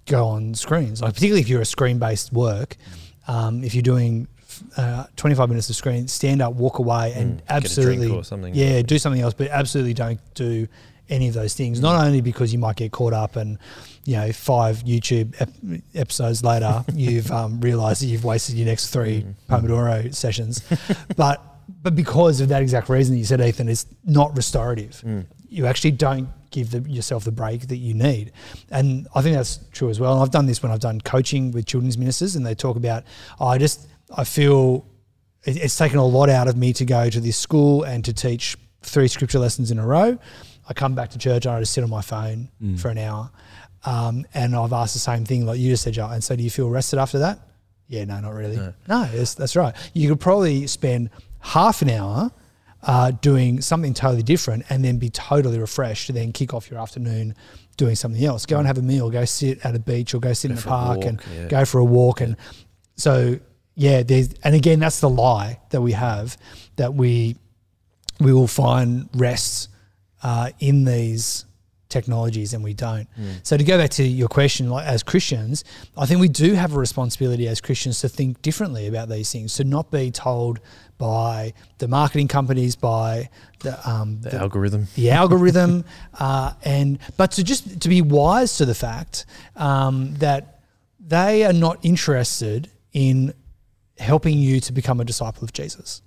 [0.06, 1.00] go on screens.
[1.02, 2.76] Like particularly if you're a screen based work,
[3.28, 4.28] um, if you're doing
[4.76, 8.10] uh, 25 minutes of screen, stand up, walk away, and Mm, get a drink absolutely
[8.10, 8.54] or something.
[8.54, 10.66] yeah, do something else, but absolutely don't do
[11.08, 11.80] any of those things.
[11.80, 13.58] Not only because you might get caught up and,
[14.04, 18.88] you know, five YouTube ep- episodes later, you've um, realized that you've wasted your next
[18.90, 19.34] three Mm.
[19.48, 20.62] Pomodoro sessions,
[21.16, 21.42] but
[21.82, 25.02] but because of that exact reason that you said, Ethan, it's not restorative.
[25.04, 25.24] Mm.
[25.48, 28.32] You actually don't give the, yourself the break that you need.
[28.70, 30.12] And I think that's true as well.
[30.14, 33.04] And I've done this when I've done coaching with children's ministers and they talk about,
[33.40, 34.86] oh, I just, I feel
[35.44, 38.12] it, it's taken a lot out of me to go to this school and to
[38.12, 40.18] teach three scripture lessons in a row.
[40.68, 42.78] I come back to church and I just sit on my phone Mm.
[42.78, 43.30] for an hour.
[43.84, 46.08] Um, and I've asked the same thing, like you just said, Joe.
[46.08, 47.38] And so, do you feel rested after that?
[47.86, 48.56] Yeah, no, not really.
[48.56, 48.72] No.
[48.88, 49.74] No, that's, that's right.
[49.92, 51.10] You could probably spend
[51.40, 52.30] half an hour
[52.82, 56.80] uh, doing something totally different and then be totally refreshed and then kick off your
[56.80, 57.34] afternoon
[57.76, 58.46] doing something else.
[58.46, 60.58] Go and have a meal, go sit at a beach or go sit Go in
[60.58, 61.46] a for a park walk, and yeah.
[61.48, 62.22] go for a walk.
[62.22, 62.36] And
[62.96, 63.38] so,
[63.74, 66.36] yeah, there's, and again, that's the lie that we have
[66.76, 67.36] that we,
[68.20, 69.68] we will find rest
[70.22, 71.44] uh, in these
[71.94, 73.08] technologies and we don't.
[73.44, 75.64] So to go back to your question, like as Christians,
[75.96, 79.54] I think we do have a responsibility as Christians to think differently about these things,
[79.54, 80.60] to not be told
[80.98, 83.28] by the marketing companies, by
[83.60, 84.88] the um, The algorithm.
[84.96, 85.84] the algorithm,
[86.18, 90.60] uh, and but to just to be wise to the fact um, that
[90.98, 93.34] they are not interested in
[93.98, 96.02] helping you to become a disciple of Jesus.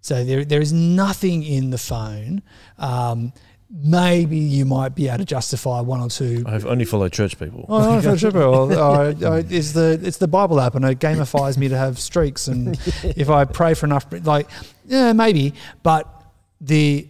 [0.00, 2.42] So there, there is nothing in the phone.
[2.78, 3.32] Um,
[3.70, 6.42] maybe you might be able to justify one or two.
[6.46, 7.66] I've only followed church people.
[7.68, 8.30] Oh, no, for sure.
[8.30, 11.98] Well, I, I, it's the it's the Bible app, and it gamifies me to have
[11.98, 12.48] streaks.
[12.48, 14.48] And if I pray for enough, like,
[14.86, 15.54] yeah, maybe.
[15.82, 16.08] But
[16.60, 17.06] the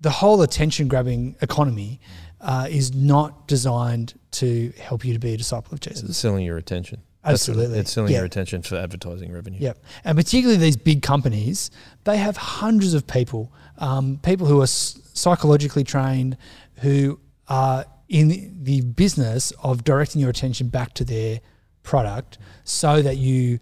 [0.00, 2.00] the whole attention grabbing economy
[2.40, 6.02] uh, is not designed to help you to be a disciple of Jesus.
[6.08, 7.00] It's selling your attention.
[7.26, 7.78] That's what it- Absolutely.
[7.80, 8.18] it's selling Yeah.
[8.18, 9.58] your attention for advertising revenue.
[9.60, 9.78] Yep.
[10.04, 11.70] And particularly these big companies,
[12.04, 16.36] they have hundreds of people, um, people who are psychologically trained,
[16.76, 17.18] who
[17.48, 21.40] are in the business of directing your attention back to their
[21.82, 23.58] product so that you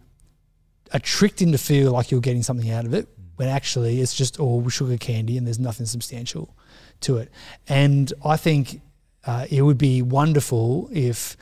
[0.92, 4.38] are tricked into feel like you're getting something out of it when actually it's just
[4.38, 6.54] all sugar candy and there's nothing substantial
[7.00, 7.30] to it.
[7.68, 8.80] And I think
[9.26, 11.36] uh, it would be wonderful if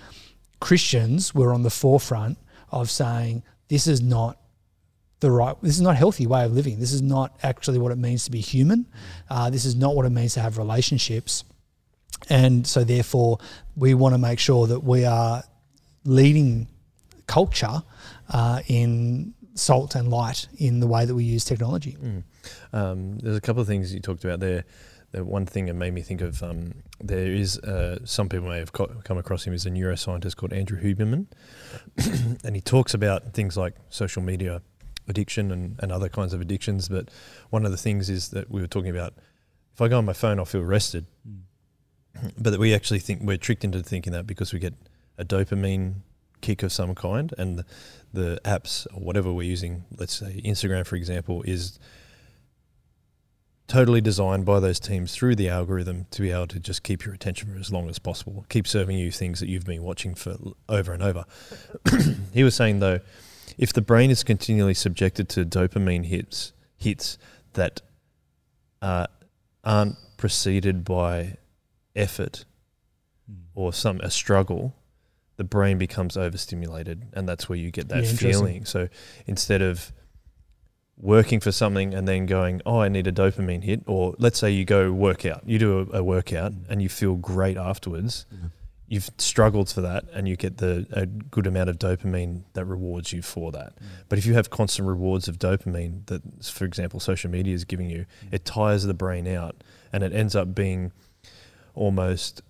[0.62, 2.38] Christians were on the forefront
[2.70, 4.38] of saying this is not
[5.18, 6.78] the right, this is not healthy way of living.
[6.78, 8.86] This is not actually what it means to be human.
[9.28, 11.42] Uh, this is not what it means to have relationships.
[12.28, 13.38] And so, therefore,
[13.74, 15.42] we want to make sure that we are
[16.04, 16.68] leading
[17.26, 17.82] culture
[18.28, 21.96] uh, in salt and light in the way that we use technology.
[22.00, 22.22] Mm.
[22.72, 24.64] Um, there's a couple of things you talked about there.
[25.12, 28.58] The one thing that made me think of um, there is uh, some people may
[28.58, 31.26] have co- come across him is a neuroscientist called Andrew Huberman,
[32.44, 34.62] and he talks about things like social media
[35.08, 36.88] addiction and, and other kinds of addictions.
[36.88, 37.10] But
[37.50, 39.14] one of the things is that we were talking about
[39.74, 41.06] if I go on my phone, I'll feel rested,
[42.38, 44.74] but that we actually think we're tricked into thinking that because we get
[45.18, 45.94] a dopamine
[46.40, 47.66] kick of some kind, and the,
[48.12, 51.78] the apps or whatever we're using, let's say Instagram for example, is
[53.72, 57.14] totally designed by those teams through the algorithm to be able to just keep your
[57.14, 60.36] attention for as long as possible, keep serving you things that you've been watching for
[60.68, 61.24] over and over.
[62.34, 63.00] he was saying though,
[63.56, 67.16] if the brain is continually subjected to dopamine hits, hits
[67.54, 67.80] that
[68.82, 69.06] uh,
[69.64, 71.38] aren't preceded by
[71.96, 72.44] effort
[73.54, 74.74] or some a struggle,
[75.38, 78.66] the brain becomes overstimulated, and that's where you get that Yeah, feeling.
[78.66, 78.90] So
[79.26, 79.92] instead of
[81.02, 84.50] working for something and then going, oh, I need a dopamine hit, or let's say
[84.50, 88.24] you go work out, you do a, a workout and you feel great afterwards.
[88.30, 88.48] Yeah.
[88.86, 93.10] You've struggled for that, and you get the a good amount of dopamine that rewards
[93.10, 93.72] you for that.
[94.10, 97.88] But if you have constant rewards of dopamine that, for example, social media is giving
[97.88, 100.92] you, it tires the brain out, and it ends up being
[101.74, 102.42] almost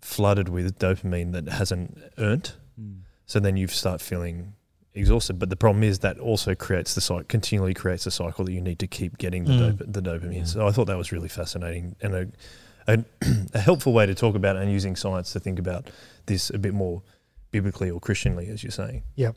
[0.00, 2.52] flooded with dopamine that hasn't earned.
[2.80, 3.00] Mm.
[3.26, 4.54] So then you start feeling
[4.94, 5.38] exhausted.
[5.38, 8.60] But the problem is that also creates the cycle, continually creates a cycle that you
[8.60, 9.78] need to keep getting the, Mm.
[9.78, 10.46] dop- the dopamine.
[10.46, 12.28] So I thought that was really fascinating and a,
[12.88, 13.04] a,
[13.54, 15.88] a helpful way to talk about and using science to think about
[16.26, 17.02] this a bit more
[17.50, 19.02] biblically or Christianly, as you're saying.
[19.16, 19.36] Yep.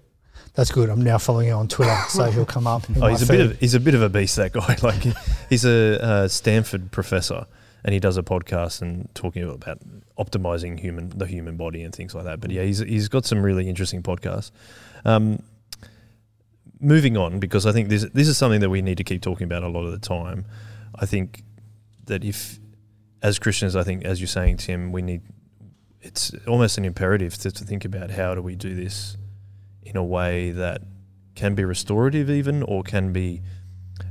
[0.54, 0.90] That's good.
[0.90, 2.84] I'm now following him on Twitter, so he'll come up.
[3.02, 4.36] Oh, he's a bit of he's a bit of a beast.
[4.36, 5.02] That guy, like
[5.50, 7.46] he's a uh, Stanford professor,
[7.86, 9.80] and he does a podcast and talking about
[10.20, 12.42] optimizing human the human body and things like that.
[12.42, 14.52] But yeah, he's he's got some really interesting podcasts.
[15.06, 15.42] Um,
[16.80, 19.46] moving on, because I think this this is something that we need to keep talking
[19.46, 20.46] about a lot of the time.
[20.96, 21.44] I think
[22.06, 22.60] that if,
[23.22, 25.22] as Christians, I think as you're saying, Tim, we need
[26.02, 29.18] it's almost an imperative to, to think about how do we do this
[29.84, 30.82] in a way that
[31.34, 33.42] can be restorative, even or can be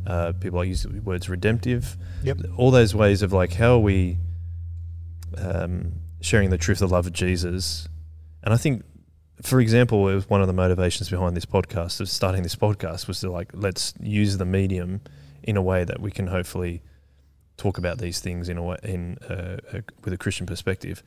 [0.06, 1.96] uh, people I use the words redemptive.
[2.22, 2.38] Yep.
[2.56, 4.18] All those ways of like how are we
[5.38, 7.88] um, sharing the truth, of the love of Jesus,
[8.42, 8.84] and I think.
[9.42, 13.08] For example, it was one of the motivations behind this podcast of starting this podcast
[13.08, 15.00] was to like let's use the medium
[15.42, 16.82] in a way that we can hopefully
[17.56, 21.02] talk about these things in a way in uh, a, with a Christian perspective.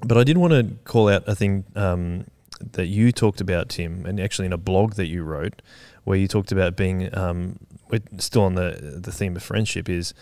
[0.00, 2.26] But I did want to call out a thing um,
[2.72, 5.62] that you talked about, Tim, and actually in a blog that you wrote,
[6.04, 7.58] where you talked about being um,
[7.90, 10.14] we're still on the the theme of friendship is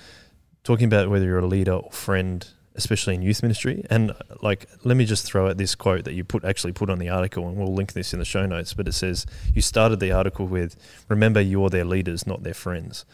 [0.64, 2.48] talking about whether you're a leader or friend,
[2.78, 3.84] especially in youth ministry.
[3.90, 6.98] And like, let me just throw out this quote that you put actually put on
[6.98, 8.72] the article, and we'll link this in the show notes.
[8.72, 10.76] But it says you started the article with,
[11.08, 13.04] "Remember, you're their leaders, not their friends."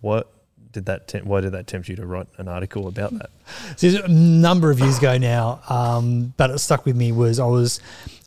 [0.00, 0.32] What
[0.72, 1.06] did that?
[1.06, 3.30] Tempt, why did that tempt you to write an article about that?
[3.76, 7.46] So a number of years ago now, um, but it stuck with me was I
[7.46, 7.80] was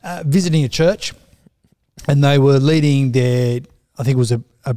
[0.04, 1.14] uh, visiting a church,
[2.08, 3.62] and they were leading their
[3.98, 4.76] I think it was a, a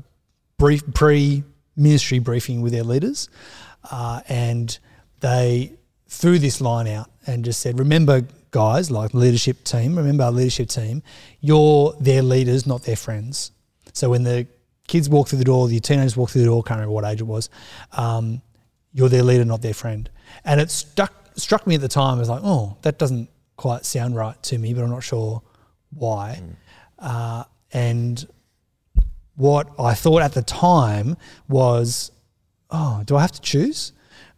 [0.58, 1.44] brief pre
[1.76, 3.28] ministry briefing with their leaders,
[3.90, 4.78] uh, and
[5.20, 5.72] they
[6.08, 10.68] threw this line out and just said, "Remember, guys, like leadership team, remember our leadership
[10.68, 11.02] team,
[11.40, 13.50] you're their leaders, not their friends."
[13.92, 14.46] So when the
[14.86, 17.20] kids walk through the door, the teenagers walk through the door, can't remember what age
[17.20, 17.50] it was.
[17.92, 18.42] Um,
[18.92, 20.08] you're their leader, not their friend.
[20.44, 22.16] And it stuck struck me at the time.
[22.16, 25.42] I was like, oh, that doesn't quite sound right to me, but I'm not sure
[25.90, 26.40] why.
[26.98, 28.26] Uh, and
[29.34, 31.16] what I thought at the time
[31.48, 32.10] was,
[32.70, 33.92] oh, do I have to choose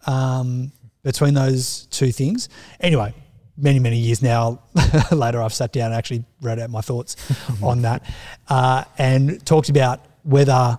[0.07, 0.73] um,
[1.09, 2.51] between those two things?
[2.81, 3.15] Anyway,
[3.57, 4.61] many, many years now
[5.11, 7.17] later, I've sat down and actually wrote out my thoughts
[7.63, 8.03] on that
[8.49, 10.79] uh, and talked about whether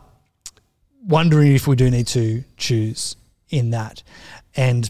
[1.04, 3.16] wondering if we do need to choose
[3.50, 4.04] in that.
[4.56, 4.88] And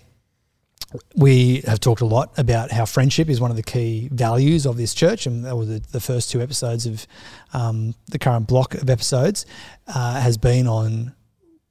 [1.15, 4.75] we have talked a lot about how friendship is one of the key values of
[4.75, 7.07] this church, and that was the, the first two episodes of
[7.53, 9.45] um, the current block of episodes
[9.87, 11.15] uh, has been on.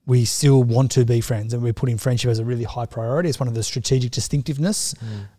[0.09, 3.29] We still want to be friends, and we're putting friendship as a really high priority.
[3.29, 4.95] It's one of the strategic distinctiveness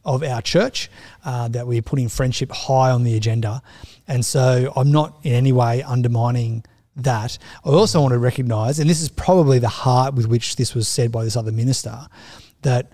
[0.05, 0.91] of our church
[1.25, 3.63] uh, that we're putting friendship high on the agenda.
[4.07, 6.63] And so, I'm not in any way undermining
[6.95, 7.39] that.
[7.65, 10.87] I also want to recognise, and this is probably the heart with which this was
[10.87, 12.07] said by this other minister,
[12.61, 12.91] that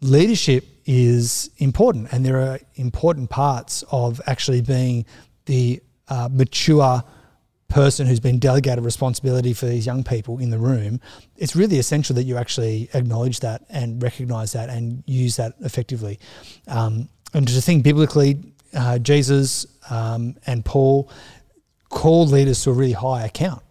[0.00, 5.04] leadership is important, and there are important parts of actually being
[5.46, 7.02] the uh, mature
[7.70, 11.00] person who's been delegated responsibility for these young people in the room.
[11.36, 16.18] It's really essential that you actually acknowledge that and recognize that and use that effectively.
[16.68, 18.42] Um, and to think biblically,
[18.74, 21.10] uh, Jesus um, and Paul
[21.88, 23.62] call leaders to a really high account.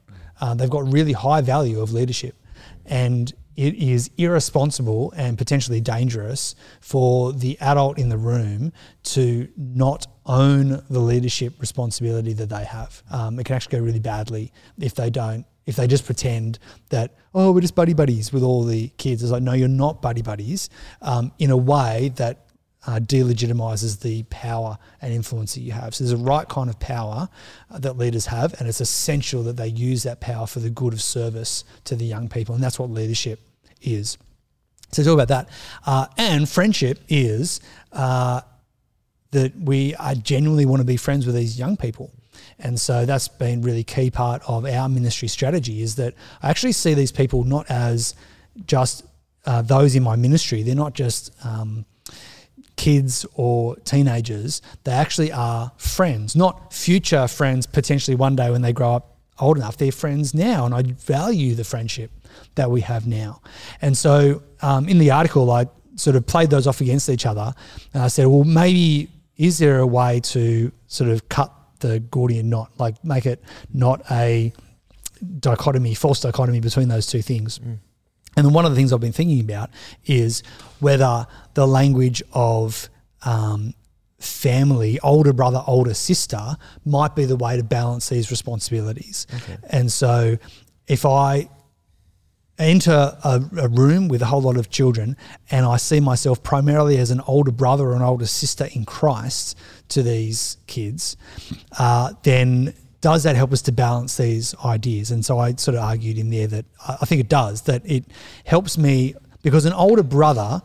[0.42, 2.36] Uh, they've got really high value of leadership,
[2.86, 8.72] and it is irresponsible and potentially dangerous for the adult in the room
[9.04, 13.04] to not own the leadership responsibility that they have.
[13.12, 15.46] Um, it can actually go really badly if they don't.
[15.66, 16.58] If they just pretend
[16.88, 20.02] that oh we're just buddy buddies with all the kids, it's like no you're not
[20.02, 20.70] buddy buddies
[21.02, 22.48] um, in a way that
[22.88, 25.94] uh, delegitimizes the power and influence that you have.
[25.94, 27.28] So there's a right kind of power
[27.70, 30.94] uh, that leaders have, and it's essential that they use that power for the good
[30.94, 33.42] of service to the young people, and that's what leadership
[33.82, 34.18] is.
[34.92, 35.50] So talk about that,
[35.86, 37.60] uh, and friendship is
[37.92, 38.42] uh,
[39.32, 42.12] that we are genuinely want to be friends with these young people.
[42.58, 46.74] And so that's been really key part of our ministry strategy is that I actually
[46.74, 48.16] see these people not as
[48.66, 49.06] just
[49.46, 50.64] uh, those in my ministry.
[50.64, 51.86] They're not just um,
[52.76, 54.62] kids or teenagers.
[54.84, 59.58] They actually are friends, not future friends, potentially one day when they grow up old
[59.58, 62.12] enough, they're friends now, and I value the friendship
[62.56, 63.42] that we have now.
[63.82, 67.54] And so um, in the article, I sort of played those off against each other,
[67.94, 72.50] and I said, well, maybe is there a way to sort of cut the Gordian
[72.50, 74.52] knot, like make it not a
[75.40, 77.60] dichotomy, false dichotomy between those two things?
[78.38, 79.70] And then one of the things I've been thinking about
[80.06, 80.44] is
[80.80, 81.26] whether
[81.56, 82.90] the language of
[83.26, 83.74] um,
[84.20, 89.26] family, older brother, older sister, might be the way to balance these responsibilities.
[89.70, 90.38] And so
[90.88, 91.50] if I
[92.60, 95.16] enter a, a room with a whole lot of children
[95.50, 99.58] and I see myself primarily as an older brother or an older sister in Christ
[99.90, 101.18] to these kids,
[101.78, 105.12] uh, then does that help us to balance these ideas?
[105.12, 108.06] And so I sort of argued in there that I think it does, that it
[108.46, 110.62] helps me because an older brother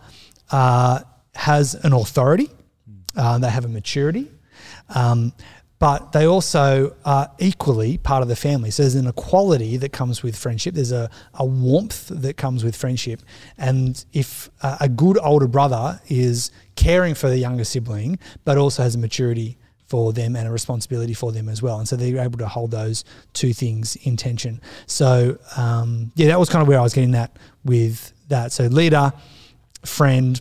[0.50, 1.00] uh,
[1.34, 2.50] has an authority,
[3.16, 4.30] uh, they have a maturity.
[4.94, 5.32] Um,
[5.84, 8.70] but they also are equally part of the family.
[8.70, 10.74] So there's an equality that comes with friendship.
[10.74, 13.20] There's a, a warmth that comes with friendship.
[13.58, 18.82] And if a, a good older brother is caring for the younger sibling, but also
[18.82, 21.78] has a maturity for them and a responsibility for them as well.
[21.80, 23.04] And so they're able to hold those
[23.34, 24.62] two things in tension.
[24.86, 28.52] So, um, yeah, that was kind of where I was getting at with that.
[28.52, 29.12] So, leader,
[29.84, 30.40] friend,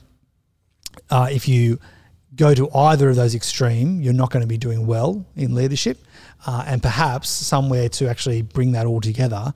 [1.09, 1.79] uh, if you
[2.35, 5.97] go to either of those extreme, you're not going to be doing well in leadership.
[6.45, 9.53] Uh, and perhaps somewhere to actually bring that all together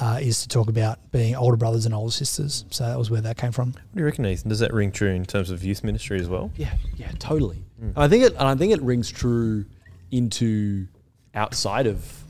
[0.00, 2.64] uh, is to talk about being older brothers and older sisters.
[2.70, 3.72] So that was where that came from.
[3.72, 4.48] What do you reckon, Ethan?
[4.48, 6.52] Does that ring true in terms of youth ministry as well?
[6.56, 7.64] Yeah, yeah, totally.
[7.80, 9.64] And I think it, and I think it rings true
[10.10, 10.86] into
[11.34, 12.22] outside of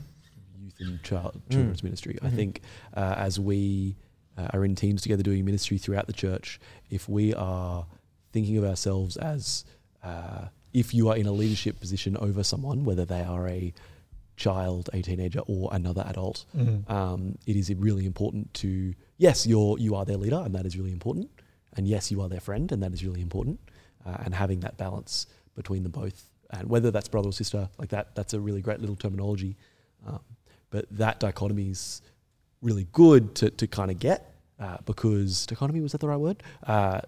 [0.59, 2.17] youth and child, children's ministry.
[2.21, 2.61] I think
[2.95, 3.95] uh, as we
[4.37, 7.85] uh, are in teams together doing ministry throughout the church, if we are
[8.31, 9.65] thinking of ourselves as
[10.03, 13.73] uh, if you are in a leadership position over someone, whether they are a
[14.37, 16.45] child, a teenager, or another adult,
[16.87, 20.77] um, it is really important to yes, you're you are their leader, and that is
[20.77, 21.29] really important,
[21.75, 23.59] and yes, you are their friend, and that is really important,
[24.05, 27.89] uh, and having that balance between them both, and whether that's brother or sister, like
[27.89, 29.57] that, that's a really great little terminology,
[30.07, 30.21] um,
[30.69, 32.01] but that dichotomy is
[32.61, 36.43] really good to to kind of get uh, because dichotomy was that the right word?
[36.65, 37.01] Uh,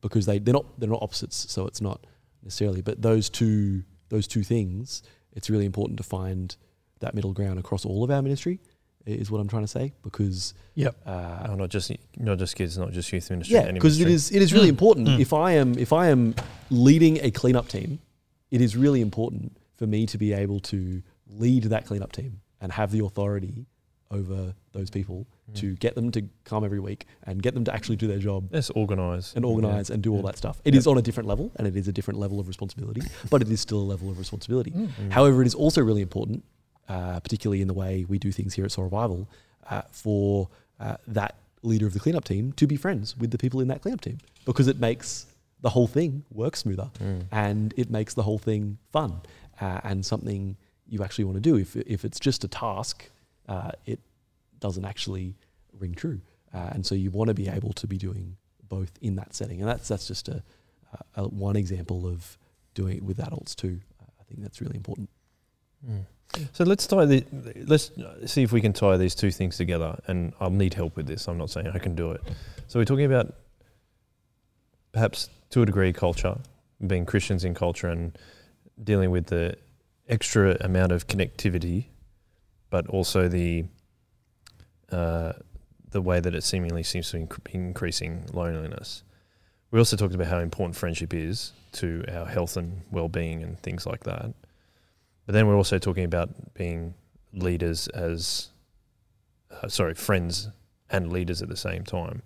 [0.00, 2.06] because they they're not they're not opposites, so it's not
[2.44, 2.82] necessarily.
[2.82, 6.56] But those two those two things, it's really important to find
[7.00, 8.60] that middle ground across all of our ministry.
[9.06, 10.96] Is what I'm trying to say because Yep.
[11.04, 13.54] uh, Oh, not just not just kids, not just youth ministry.
[13.56, 14.14] yeah, because it ministry.
[14.14, 14.76] is it is really Mm.
[14.78, 15.08] important.
[15.08, 15.20] Mm.
[15.20, 16.34] If I am if I am
[16.70, 17.98] leading a cleanup team,
[18.50, 22.72] it is really important for me to be able to lead that cleanup team and
[22.72, 23.66] have the authority
[24.18, 25.54] over those people Mm.
[25.56, 28.40] to get them to come every week and get them to actually do their job
[28.50, 30.28] Let's organise and organize and do all Yeah.
[30.30, 30.56] that stuff.
[30.64, 30.92] It is Yeah.
[30.92, 33.02] on a different level and it is a different level of responsibility,
[33.32, 34.70] but it is still a level of responsibility.
[34.70, 34.88] Mm.
[34.88, 35.10] Mm.
[35.18, 36.44] However, it is also really important,
[36.88, 39.28] uh, particularly in the way we do things here at Soul Revival,
[39.68, 40.48] uh, for
[40.80, 43.80] uh, that leader of the cleanup team to be friends with the people in that
[43.82, 45.26] cleanup team because it makes
[45.60, 47.22] the whole thing work smoother Mm.
[47.32, 49.20] and it makes the whole thing fun
[49.60, 50.56] uh, and something
[50.88, 51.54] you actually want to do.
[51.56, 53.10] If, if it's just a task,
[53.48, 54.00] uh, it
[54.60, 55.34] doesn't actually
[55.78, 56.20] ring true.
[56.52, 58.36] Uh, and so you want to be able to be doing
[58.68, 59.60] both in that setting.
[59.60, 60.42] And that's, that's just a,
[61.16, 62.38] a, one example of
[62.74, 63.80] doing it with adults too.
[64.00, 65.08] Uh, I think that's really important.
[65.86, 66.04] Mm.
[66.52, 67.24] So let's tie the
[67.66, 67.92] let's
[68.26, 70.00] see if we can tie these two things together.
[70.06, 71.28] And I'll need help with this.
[71.28, 72.22] I'm not saying I can do it.
[72.66, 73.34] So we're talking about
[74.92, 76.38] perhaps to a degree culture,
[76.84, 78.18] being Christians in culture, and
[78.82, 79.56] dealing with the
[80.08, 81.86] extra amount of connectivity,
[82.74, 83.64] but also the
[84.90, 85.32] uh,
[85.90, 89.04] the way that it seemingly seems to be increasing loneliness.
[89.70, 93.86] We also talked about how important friendship is to our health and well-being and things
[93.86, 94.34] like that.
[95.24, 96.94] But then we're also talking about being
[97.32, 98.48] leaders as,
[99.52, 100.48] uh, sorry, friends
[100.90, 102.22] and leaders at the same time.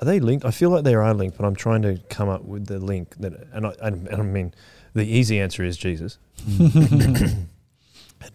[0.00, 0.46] Are they linked?
[0.46, 3.14] I feel like they are linked, but I'm trying to come up with the link
[3.18, 4.54] that, and I, and I mean,
[4.94, 6.16] the easy answer is Jesus.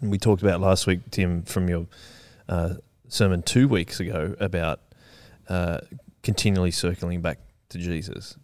[0.02, 1.88] and we talked about last week, Tim, from your
[2.48, 2.76] uh,
[3.08, 4.82] sermon two weeks ago about
[5.48, 5.80] uh,
[6.24, 8.38] continually circling back to Jesus.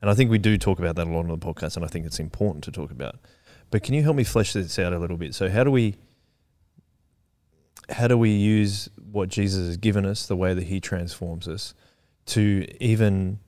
[0.00, 1.88] And I think we do talk about that a lot on the podcast, and I
[1.88, 3.16] think it's important to talk about.
[3.70, 5.34] But can you help me flesh this out a little bit?
[5.34, 5.96] So how do we
[7.88, 11.74] how do we use what Jesus has given us, the way that he transforms us,
[12.26, 13.38] to even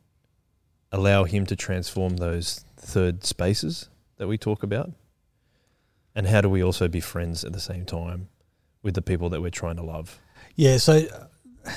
[0.93, 4.93] allow him to transform those third spaces that we talk about?
[6.15, 8.29] And how do we also be friends at the same time
[8.83, 10.19] with the people that we're trying to love?
[10.55, 11.25] Yeah, so uh,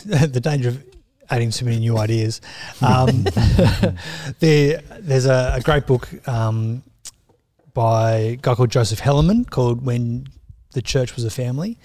[0.26, 0.84] the danger of
[1.30, 2.42] adding too many new ideas.
[2.82, 3.24] Um,
[4.40, 6.84] there, there's a, a great book um,
[7.74, 10.28] by a guy called Joseph Hellerman called "When
[10.72, 11.78] the Church Was a Family,"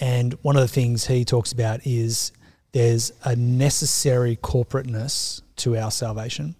[0.00, 2.32] And one of the things he talks about is
[2.72, 6.54] there's a necessary corporateness to our salvation.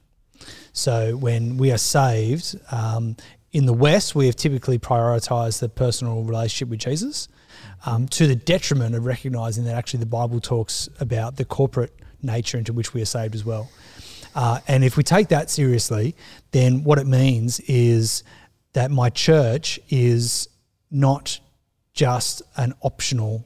[0.72, 3.16] So when we are saved, um,
[3.58, 7.26] in the West, we have typically prioritized the personal relationship with Jesus
[7.86, 11.92] um, to the detriment of recognizing that actually the Bible talks about the corporate
[12.22, 13.68] nature into which we are saved as well.
[14.36, 16.14] Uh, and if we take that seriously,
[16.52, 18.22] then what it means is
[18.74, 20.48] that my church is
[20.92, 21.40] not
[21.94, 23.44] just an optional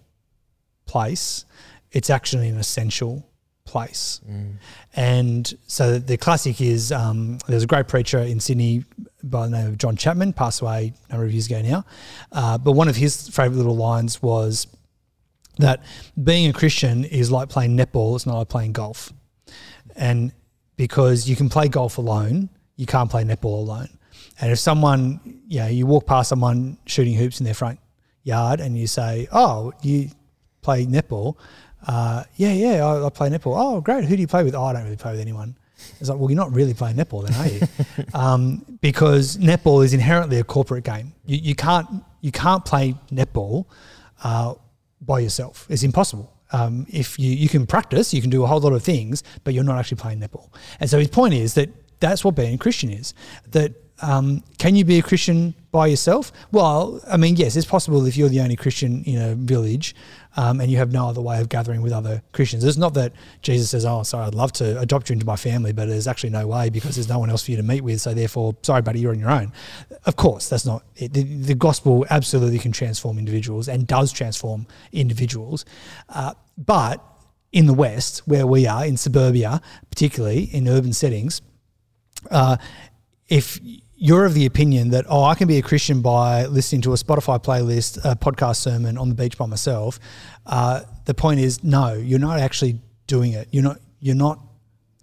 [0.85, 1.47] place,
[1.91, 3.27] it's actually an essential
[3.65, 4.21] place.
[4.29, 4.57] Mm.
[4.95, 8.85] And so the classic is um, there's a great preacher in Sydney
[9.23, 11.85] by the name of John Chapman, passed away a number of years ago now.
[12.31, 14.67] Uh, but one of his favourite little lines was
[15.59, 15.83] that
[16.23, 19.13] being a Christian is like playing netball, it's not like playing golf.
[19.95, 20.33] And
[20.77, 23.89] because you can play golf alone, you can't play netball alone.
[24.41, 27.79] And if someone, you know, you walk past someone shooting hoops in their front
[28.25, 30.11] yard and you say, Oh, you
[30.63, 31.37] play netball?
[31.87, 33.55] Uh, yeah, yeah, I, I, play netball.
[33.57, 34.05] Oh, great.
[34.05, 34.55] Who do you play with?
[34.55, 35.57] Oh, I don't really play with anyone.
[36.01, 38.05] It's like, well, you're not really playing netball then, are you?
[38.15, 41.13] um, because netball is inherently a corporate game.
[41.27, 41.89] You, you can't
[42.21, 43.67] you can't play netball
[44.23, 44.55] uh,
[45.01, 45.67] by yourself.
[45.69, 46.33] It's impossible.
[46.53, 49.55] Um, if you you can practice, you can do a whole lot of things, but
[49.55, 50.49] you're not actually playing netball.
[50.81, 51.71] And so his point is that
[52.01, 53.15] that's what being a Christian is.
[53.51, 53.73] That
[54.03, 56.33] um, can you be a Christian by yourself?
[56.51, 59.95] Well, I mean, yes, it's possible if you're the only Christian in a village
[60.37, 62.65] um, and you have no other way of gathering with other Christians.
[62.65, 63.13] It's not that
[63.43, 66.31] Jesus says, "Oh, sorry, I'd love to adopt you into my family," but there's actually
[66.31, 68.01] no way because there's no one else for you to meet with.
[68.01, 69.53] So therefore, sorry, buddy, you're on your own.
[70.07, 71.13] Of course, that's not it.
[71.13, 75.65] The, the gospel absolutely can transform individuals and does transform individuals,
[76.09, 77.05] uh, but
[77.53, 79.61] in the West, where we are in suburbia,
[79.91, 81.43] particularly in urban settings,
[82.31, 82.57] uh,
[83.29, 83.61] if
[84.03, 86.97] you're of the opinion that oh I can be a Christian by listening to a
[86.97, 90.01] Spotify playlist, a podcast sermon on the beach by myself.
[90.45, 93.47] Uh, the point is no, you're not actually doing it.
[93.53, 94.41] You're not you're not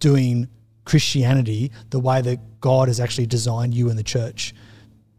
[0.02, 0.50] doing
[0.84, 4.54] Christianity the way that God has actually designed you and the church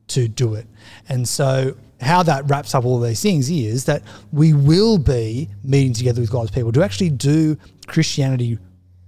[0.08, 0.66] to do it.
[1.08, 5.94] And so how that wraps up all these things is that we will be meeting
[5.94, 7.56] together with God's people to actually do
[7.86, 8.58] Christianity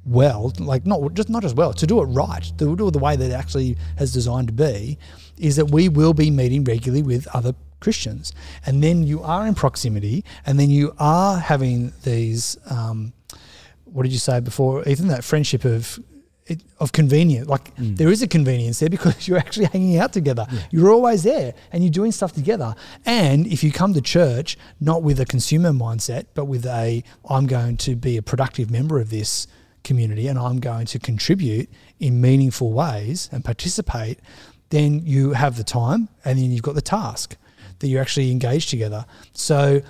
[0.05, 2.98] well, like not just not as well, to do it right, to do it the
[2.98, 4.98] way that it actually has designed to be,
[5.38, 8.32] is that we will be meeting regularly with other Christians,
[8.66, 12.57] and then you are in proximity, and then you are having these.
[12.68, 13.12] Um,
[13.84, 15.09] what did you say before, Ethan?
[15.09, 15.98] That friendship of
[16.80, 17.48] of convenience.
[17.48, 17.96] Like mm.
[17.96, 20.46] there is a convenience there because you're actually hanging out together.
[20.50, 20.61] Yeah.
[20.70, 22.74] You're always there and you're doing stuff together.
[23.07, 27.46] And if you come to church not with a consumer mindset, but with a I'm
[27.46, 29.46] going to be a productive member of this
[29.85, 31.68] community and I'm going to contribute
[32.01, 34.18] in meaningful ways and participate,
[34.70, 37.37] then you have the time and then you've got the task
[37.78, 39.05] that you're actually engaged together.
[39.33, 39.83] So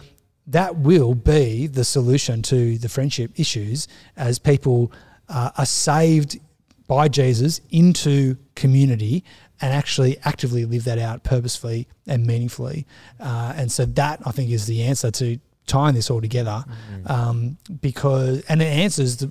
[0.46, 3.86] that will be the solution to the friendship issues
[4.16, 4.92] as people
[5.28, 6.40] uh, are saved
[6.88, 9.24] by Jesus into community
[9.60, 12.86] and actually actively live that out purposefully and meaningfully.
[13.20, 17.10] Uh, and so that I think is the answer to tying this all together mm-hmm.
[17.10, 19.30] um, because and it answers the,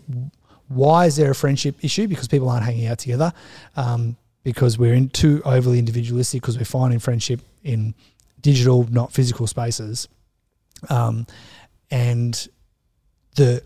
[0.74, 2.08] why is there a friendship issue?
[2.08, 3.34] Because people aren't hanging out together.
[3.76, 6.42] Um, because we're in too overly individualistic.
[6.42, 7.94] Because we're finding friendship in
[8.42, 10.08] digital, not physical spaces.
[10.90, 11.28] Um,
[11.92, 12.48] and
[13.36, 13.64] the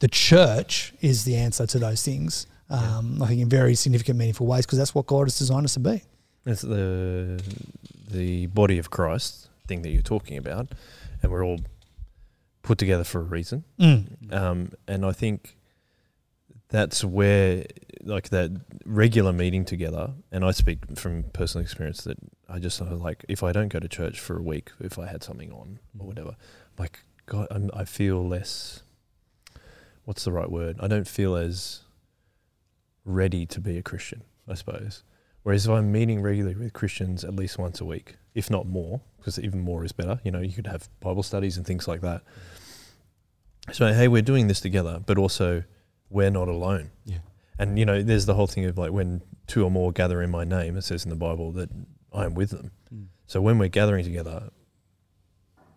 [0.00, 2.46] the church is the answer to those things.
[2.70, 3.24] Um, yeah.
[3.24, 5.80] I think in very significant, meaningful ways, because that's what God has designed us to
[5.80, 6.02] be.
[6.46, 7.42] It's the
[8.10, 10.68] the body of Christ thing that you're talking about,
[11.22, 11.60] and we're all
[12.62, 13.64] put together for a reason.
[13.78, 14.32] Mm.
[14.32, 15.56] Um, and I think
[16.74, 17.64] that's where
[18.02, 18.50] like that
[18.84, 22.18] regular meeting together and i speak from personal experience that
[22.48, 25.22] i just like if i don't go to church for a week if i had
[25.22, 26.08] something on or mm.
[26.08, 26.34] whatever
[26.76, 28.82] like god I'm, i feel less
[30.04, 30.76] what's the right word?
[30.80, 31.80] I don't feel as
[33.04, 35.04] ready to be a christian i suppose.
[35.44, 39.00] Whereas if i'm meeting regularly with christians at least once a week if not more
[39.18, 42.00] because even more is better you know you could have bible studies and things like
[42.00, 42.22] that.
[43.70, 45.62] So hey we're doing this together but also
[46.14, 46.92] we're not alone.
[47.04, 47.18] Yeah.
[47.58, 50.30] And you know, there's the whole thing of like when two or more gather in
[50.30, 51.68] my name, it says in the Bible that
[52.12, 52.70] I am with them.
[52.94, 53.06] Mm.
[53.26, 54.50] So when we're gathering together,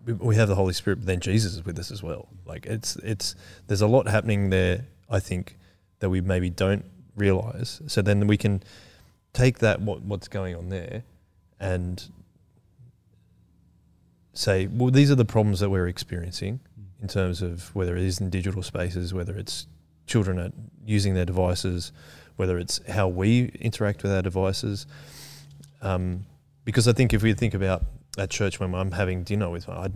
[0.05, 2.29] we have the Holy Spirit, but then Jesus is with us as well.
[2.45, 3.35] Like it's it's
[3.65, 4.85] there's a lot happening there.
[5.09, 5.57] I think
[5.99, 6.85] that we maybe don't
[7.15, 7.81] realize.
[7.87, 8.63] So then we can
[9.33, 11.03] take that what what's going on there,
[11.59, 12.01] and
[14.33, 17.01] say, well, these are the problems that we're experiencing mm.
[17.01, 19.65] in terms of whether it is in digital spaces, whether it's
[20.07, 20.51] children are
[20.85, 21.91] using their devices,
[22.37, 24.87] whether it's how we interact with our devices.
[25.81, 26.25] Um,
[26.65, 27.83] because I think if we think about
[28.17, 29.89] at church when I'm having dinner with, I,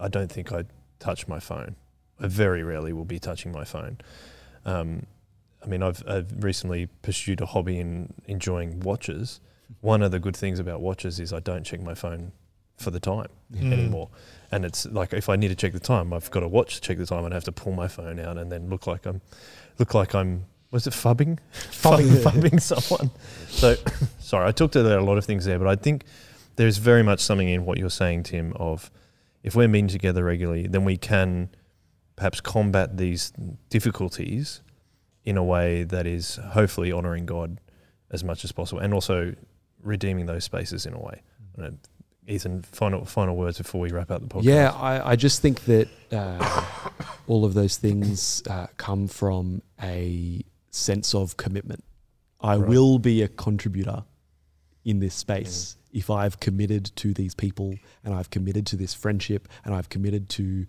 [0.00, 0.64] I don't think I
[0.98, 1.76] touch my phone.
[2.20, 3.98] I very rarely will be touching my phone.
[4.64, 5.06] Um,
[5.62, 9.40] I mean, I've, I've recently pursued a hobby in enjoying watches.
[9.80, 12.32] One of the good things about watches is I don't check my phone
[12.78, 13.72] for the time Mm.
[13.72, 14.08] anymore.
[14.50, 16.80] And it's like if I need to check the time, I've got a watch to
[16.80, 19.06] check the time, and I have to pull my phone out and then look like
[19.06, 19.20] I'm
[19.78, 22.08] look like I'm was it phubbing Phubbing.
[22.22, 23.10] phubbing someone.
[23.48, 23.76] So
[24.18, 26.04] sorry, I talked about a lot of things there, but I think
[26.56, 28.52] there's very much something in what you're saying, Tim.
[28.54, 28.90] Of
[29.42, 31.50] if we're meeting together regularly, then we can
[32.16, 33.32] perhaps combat these
[33.70, 34.62] difficulties
[35.24, 37.60] in a way that is hopefully honoring God
[38.10, 39.34] as much as possible, and also
[39.82, 41.22] redeeming those spaces in a way.
[41.56, 41.78] I don't know,
[42.28, 44.44] Ethan, final final words before we wrap up the podcast.
[44.44, 46.64] Yeah, I, I just think that uh,
[47.26, 51.82] all of those things uh, come from a sense of commitment.
[52.40, 52.68] I Right.
[52.68, 54.04] will be a contributor
[54.84, 57.74] in this space if I've committed to these people
[58.04, 60.66] and I've committed to this friendship and I've committed to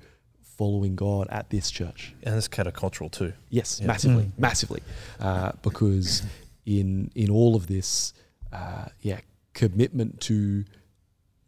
[0.58, 2.14] following God at this church.
[2.24, 3.34] and it's countercultural too.
[3.50, 3.88] Yes, Yeah.
[3.88, 4.32] massively, Mm.
[4.40, 4.82] massively,
[5.20, 6.24] uh, because
[6.66, 8.14] in in all of this,
[8.52, 9.20] uh, yeah,
[9.54, 10.66] commitment to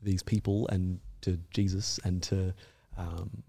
[0.02, 2.54] these people and to Jesus and to
[2.98, 3.44] um,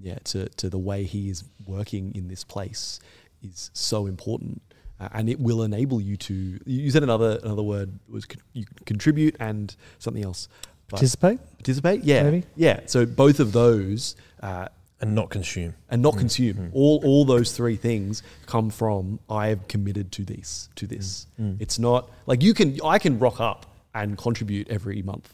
[0.00, 3.00] yeah to to the way He is working in this place
[3.42, 4.62] is so important,
[5.00, 6.58] uh, and it will enable you to.
[6.66, 10.48] You said another another word was con- you contribute and something else.
[10.88, 11.38] Participate.
[11.58, 12.44] participate, yeah, maybe?
[12.56, 12.80] yeah.
[12.86, 14.16] So both of those.
[14.42, 14.68] Uh,
[15.00, 15.74] And not consume.
[15.90, 16.56] and not Mm, consume.
[16.56, 16.70] mm.
[16.72, 21.26] All all those three things come from I have committed to this to this.
[21.40, 21.56] Mm.
[21.60, 23.60] It's not like you can I can rock up
[23.94, 25.26] and contribute every month,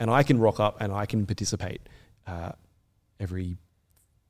[0.00, 1.80] and I can rock up and I can participate
[2.26, 2.52] uh,
[3.20, 3.56] every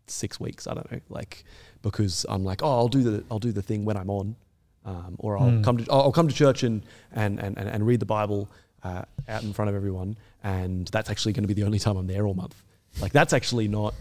[0.06, 0.66] six weeks.
[0.66, 1.44] I don't know, like
[1.82, 4.36] because I'm like, oh, I'll do the I'll do the thing when I'm on,
[4.84, 5.64] um, or I'll Mm.
[5.64, 6.82] come to I'll come to church and
[7.12, 8.48] and and, and, read the Bible
[8.82, 11.96] uh, out in front of everyone, and that's actually going to be the only time
[11.96, 12.62] I'm there all month.
[13.00, 13.94] Like that's actually not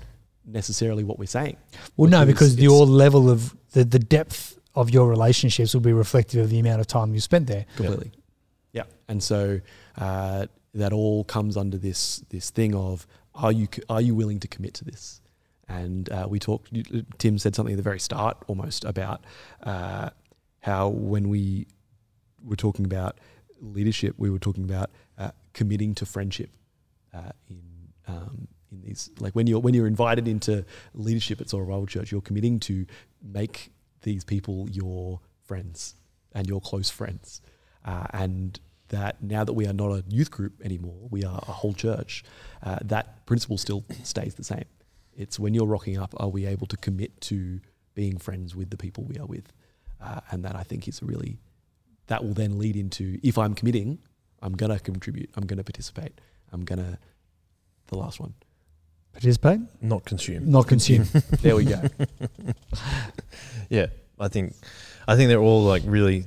[0.46, 1.58] necessarily what we're saying.
[1.96, 6.46] Well, no, because your level of the, the depth of your relationships will be reflective
[6.46, 7.66] of the amount of time you spent there.
[7.76, 8.12] completely.
[8.74, 9.60] Yeah, and so
[9.98, 14.48] uh, that all comes under this this thing of are you are you willing to
[14.48, 15.22] commit to this?
[15.68, 16.72] And uh, we talked.
[17.20, 19.24] Tim said something at the very start, almost about
[19.62, 20.10] uh,
[20.62, 21.68] how when we
[22.44, 23.20] were talking about
[23.62, 26.50] leadership, we were talking about uh, committing to friendship
[27.14, 27.62] uh, in
[28.08, 32.12] um, in these like when you're when you're invited into leadership at Soul Revival Church,
[32.12, 32.86] you're committing to
[33.22, 33.72] make
[34.02, 35.96] these people your friends
[36.34, 37.42] and your close friends,
[37.86, 38.60] uh, and
[38.90, 42.24] that now that we are not a youth group anymore, we are a whole church.
[42.64, 44.66] Uh, that principle still stays the same.
[45.16, 47.60] It's when you're rocking up, are we able to commit to
[47.96, 49.52] being friends with the people we are with,
[50.02, 51.40] uh, and that I think is really
[52.08, 54.00] that will then lead into if I'm committing,
[54.42, 56.20] I'm gonna contribute, I'm gonna participate,
[56.52, 56.98] I'm gonna
[57.88, 58.34] the last one.
[59.14, 60.50] Participate, Not consume.
[60.50, 61.06] not consume.
[61.42, 61.82] There we go.
[63.70, 63.88] Yeah,
[64.20, 64.56] I think
[65.08, 66.26] I think they're all like really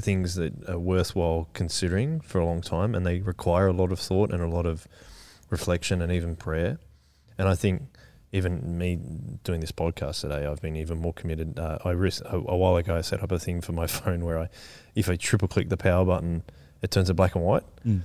[0.00, 3.98] things that are worthwhile considering for a long time, and they require a lot of
[3.98, 4.86] thought and a lot of
[5.50, 6.78] reflection and even prayer.
[7.38, 7.82] And I think
[8.32, 8.98] even me
[9.44, 11.58] doing this podcast today, I've been even more committed.
[11.58, 14.24] Uh, I risk, a, a while ago I set up a thing for my phone
[14.24, 14.48] where I,
[14.94, 16.42] if I triple click the power button,
[16.80, 18.02] it turns it black and white Mm.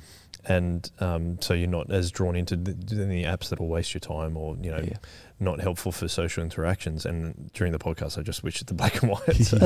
[0.50, 4.00] And um, so you're not as drawn into the, the apps that will waste your
[4.00, 4.98] time or you know Yeah.
[5.40, 7.06] not helpful for social interactions.
[7.06, 9.36] And during the podcast, I just switched it to black and white.
[9.46, 9.58] So,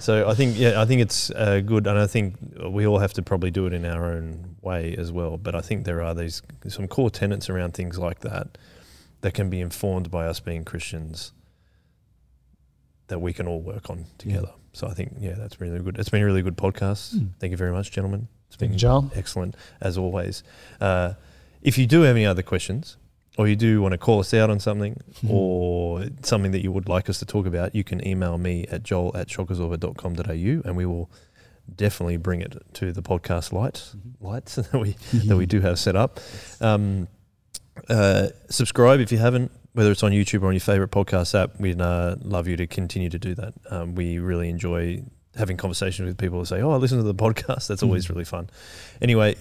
[0.00, 2.34] so I think yeah, I think it's uh, good, and I think
[2.68, 5.36] we all have to probably do it in our own way as well.
[5.36, 8.58] But I think there are these some core tenets around things like that
[9.20, 11.32] that can be informed by us being Christians
[13.08, 14.50] that we can all work on together.
[14.72, 15.98] So I think yeah, that's really good.
[15.98, 17.14] It's been a really good podcast.
[17.14, 17.30] Mm.
[17.40, 18.28] Thank you very much, gentlemen.
[18.48, 18.76] It's been
[19.14, 20.42] excellent as always.
[20.80, 21.14] Uh,
[21.62, 22.96] if you do have any other questions,
[23.36, 26.88] or you do want to call us out on something, or something that you would
[26.88, 30.86] like us to talk about, you can email me at joel at shockabsorber.com.au and we
[30.86, 31.10] will
[31.74, 35.96] definitely bring it to the podcast light, lights that we that we do have set
[35.96, 36.20] up.
[36.60, 37.08] Um,
[37.88, 41.60] uh, subscribe if you haven't, whether it's on YouTube or on your favorite podcast app.
[41.60, 43.54] We'd uh, love you to continue to do that.
[43.70, 45.04] Um, we really enjoy
[45.36, 48.10] having conversations with people who say, "Oh, I listen to the podcast." That's always Mm.
[48.10, 48.50] really fun.
[49.02, 49.36] Anyway,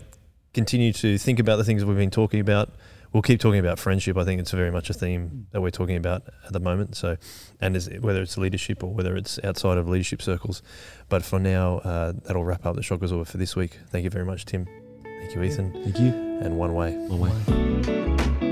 [0.53, 2.71] continue to think about the things we've been talking about.
[3.13, 4.17] We'll keep talking about friendship.
[4.17, 6.95] I think it's very much a theme that we're talking about at the moment.
[6.95, 7.15] So,
[7.61, 10.61] and is, whether it's leadership or whether it's outside of leadership circles.
[11.07, 13.79] But for now, uh, that'll wrap up the Shock Absorber for this week.
[13.89, 14.67] Thank you very much, Tim.
[15.03, 15.71] Thank you, Ethan.
[15.83, 16.07] Thank you.
[16.41, 16.95] And one way.
[17.07, 18.46] One way.